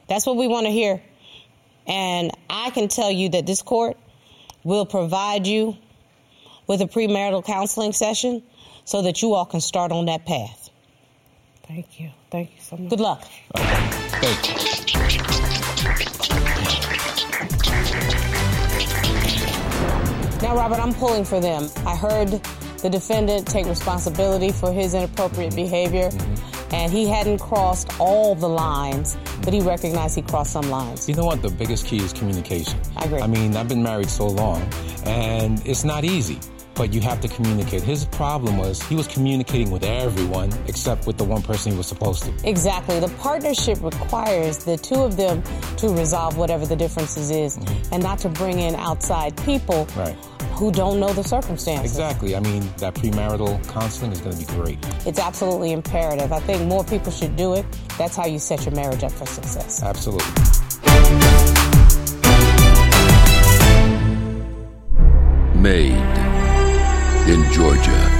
That's 0.08 0.26
what 0.26 0.36
we 0.36 0.48
want 0.48 0.66
to 0.66 0.72
hear. 0.72 1.02
And 1.88 2.32
I 2.50 2.70
can 2.72 2.88
tell 2.88 3.12
you 3.12 3.30
that 3.30 3.46
this 3.46 3.62
court 3.62 3.98
will 4.64 4.86
provide 4.86 5.48
you 5.48 5.78
with 6.70 6.82
a 6.82 6.86
premarital 6.86 7.44
counseling 7.44 7.92
session 7.92 8.44
so 8.86 9.02
that 9.02 9.22
you 9.22 9.34
all 9.34 9.46
can 9.46 9.60
start 9.60 9.92
on 9.92 10.06
that 10.06 10.26
path. 10.26 10.70
Thank 11.64 12.00
you. 12.00 12.12
Thank 12.32 12.52
you 12.56 12.62
so 12.62 12.78
much. 12.78 12.90
Good 12.90 13.00
luck. 13.00 13.24
Thank 13.56 14.50
you. 14.50 14.56
Now, 20.42 20.56
Robert, 20.56 20.80
I'm 20.80 20.94
pulling 20.94 21.26
for 21.26 21.40
them. 21.40 21.70
I 21.86 21.96
heard 21.96 22.30
the 22.82 22.90
defendant 22.90 23.48
take 23.48 23.66
responsibility 23.66 24.52
for 24.52 24.72
his 24.72 24.94
inappropriate 24.94 25.56
behavior, 25.56 26.10
and 26.72 26.92
he 26.92 27.08
hadn't 27.08 27.40
crossed 27.40 28.00
all 28.00 28.36
the 28.36 28.48
lines, 28.48 29.18
but 29.44 29.54
he 29.54 29.60
recognized 29.60 30.16
he 30.16 30.22
crossed 30.22 30.54
some 30.54 30.70
lines. 30.70 31.10
You 31.10 31.16
know 31.16 31.26
what? 31.26 31.42
The 31.42 31.50
biggest 31.50 31.88
key 31.88 31.98
is 31.98 32.14
communication. 32.14 32.80
I 32.96 33.06
agree. 33.06 33.22
I 33.22 33.28
mean, 33.28 33.58
I've 33.58 33.68
been 33.68 33.84
married 33.84 34.10
so 34.10 34.28
long, 34.28 34.62
and 35.06 35.62
it's 35.68 35.84
not 35.84 36.06
easy, 36.06 36.40
but 36.80 36.94
you 36.94 37.02
have 37.02 37.20
to 37.20 37.28
communicate. 37.28 37.84
His 37.84 38.06
problem 38.06 38.58
was 38.58 38.82
he 38.84 38.96
was 38.96 39.06
communicating 39.06 39.70
with 39.70 39.84
everyone 39.84 40.50
except 40.66 41.06
with 41.06 41.18
the 41.18 41.26
one 41.26 41.42
person 41.42 41.74
he 41.74 41.78
was 41.78 41.88
supposed 41.88 42.24
to. 42.24 42.32
Exactly. 42.46 43.02
The 43.02 43.10
partnership 43.20 43.84
requires 43.84 44.60
the 44.60 44.78
two 44.78 44.96
of 44.96 45.18
them 45.18 45.44
to 45.76 45.90
resolve 45.90 46.38
whatever 46.38 46.66
the 46.66 46.78
differences 46.78 47.32
is 47.32 47.58
mm-hmm. 47.58 47.94
and 47.94 48.02
not 48.02 48.20
to 48.20 48.30
bring 48.30 48.60
in 48.60 48.76
outside 48.76 49.36
people 49.44 49.90
Right. 49.98 50.16
who 50.54 50.72
don't 50.72 51.02
know 51.02 51.12
the 51.12 51.22
circumstances. 51.22 51.92
Exactly. 51.92 52.34
I 52.34 52.40
mean, 52.40 52.62
that 52.78 52.94
premarital 52.94 53.62
counseling 53.68 54.14
is 54.14 54.22
going 54.22 54.38
to 54.38 54.46
be 54.48 54.54
great. 54.54 54.80
It's 55.06 55.20
absolutely 55.20 55.74
imperative. 55.74 56.32
I 56.32 56.40
think 56.40 56.66
more 56.66 56.86
people 56.86 57.12
should 57.12 57.36
do 57.36 57.56
it. 57.56 57.66
That's 57.98 58.16
how 58.16 58.26
you 58.26 58.40
set 58.40 58.66
your 58.66 58.74
marriage 58.74 59.04
up 59.04 59.12
for 59.12 59.26
success. 59.26 59.84
Absolutely. 59.84 60.24
Made 65.56 66.29
in 67.30 67.44
Georgia. 67.52 68.19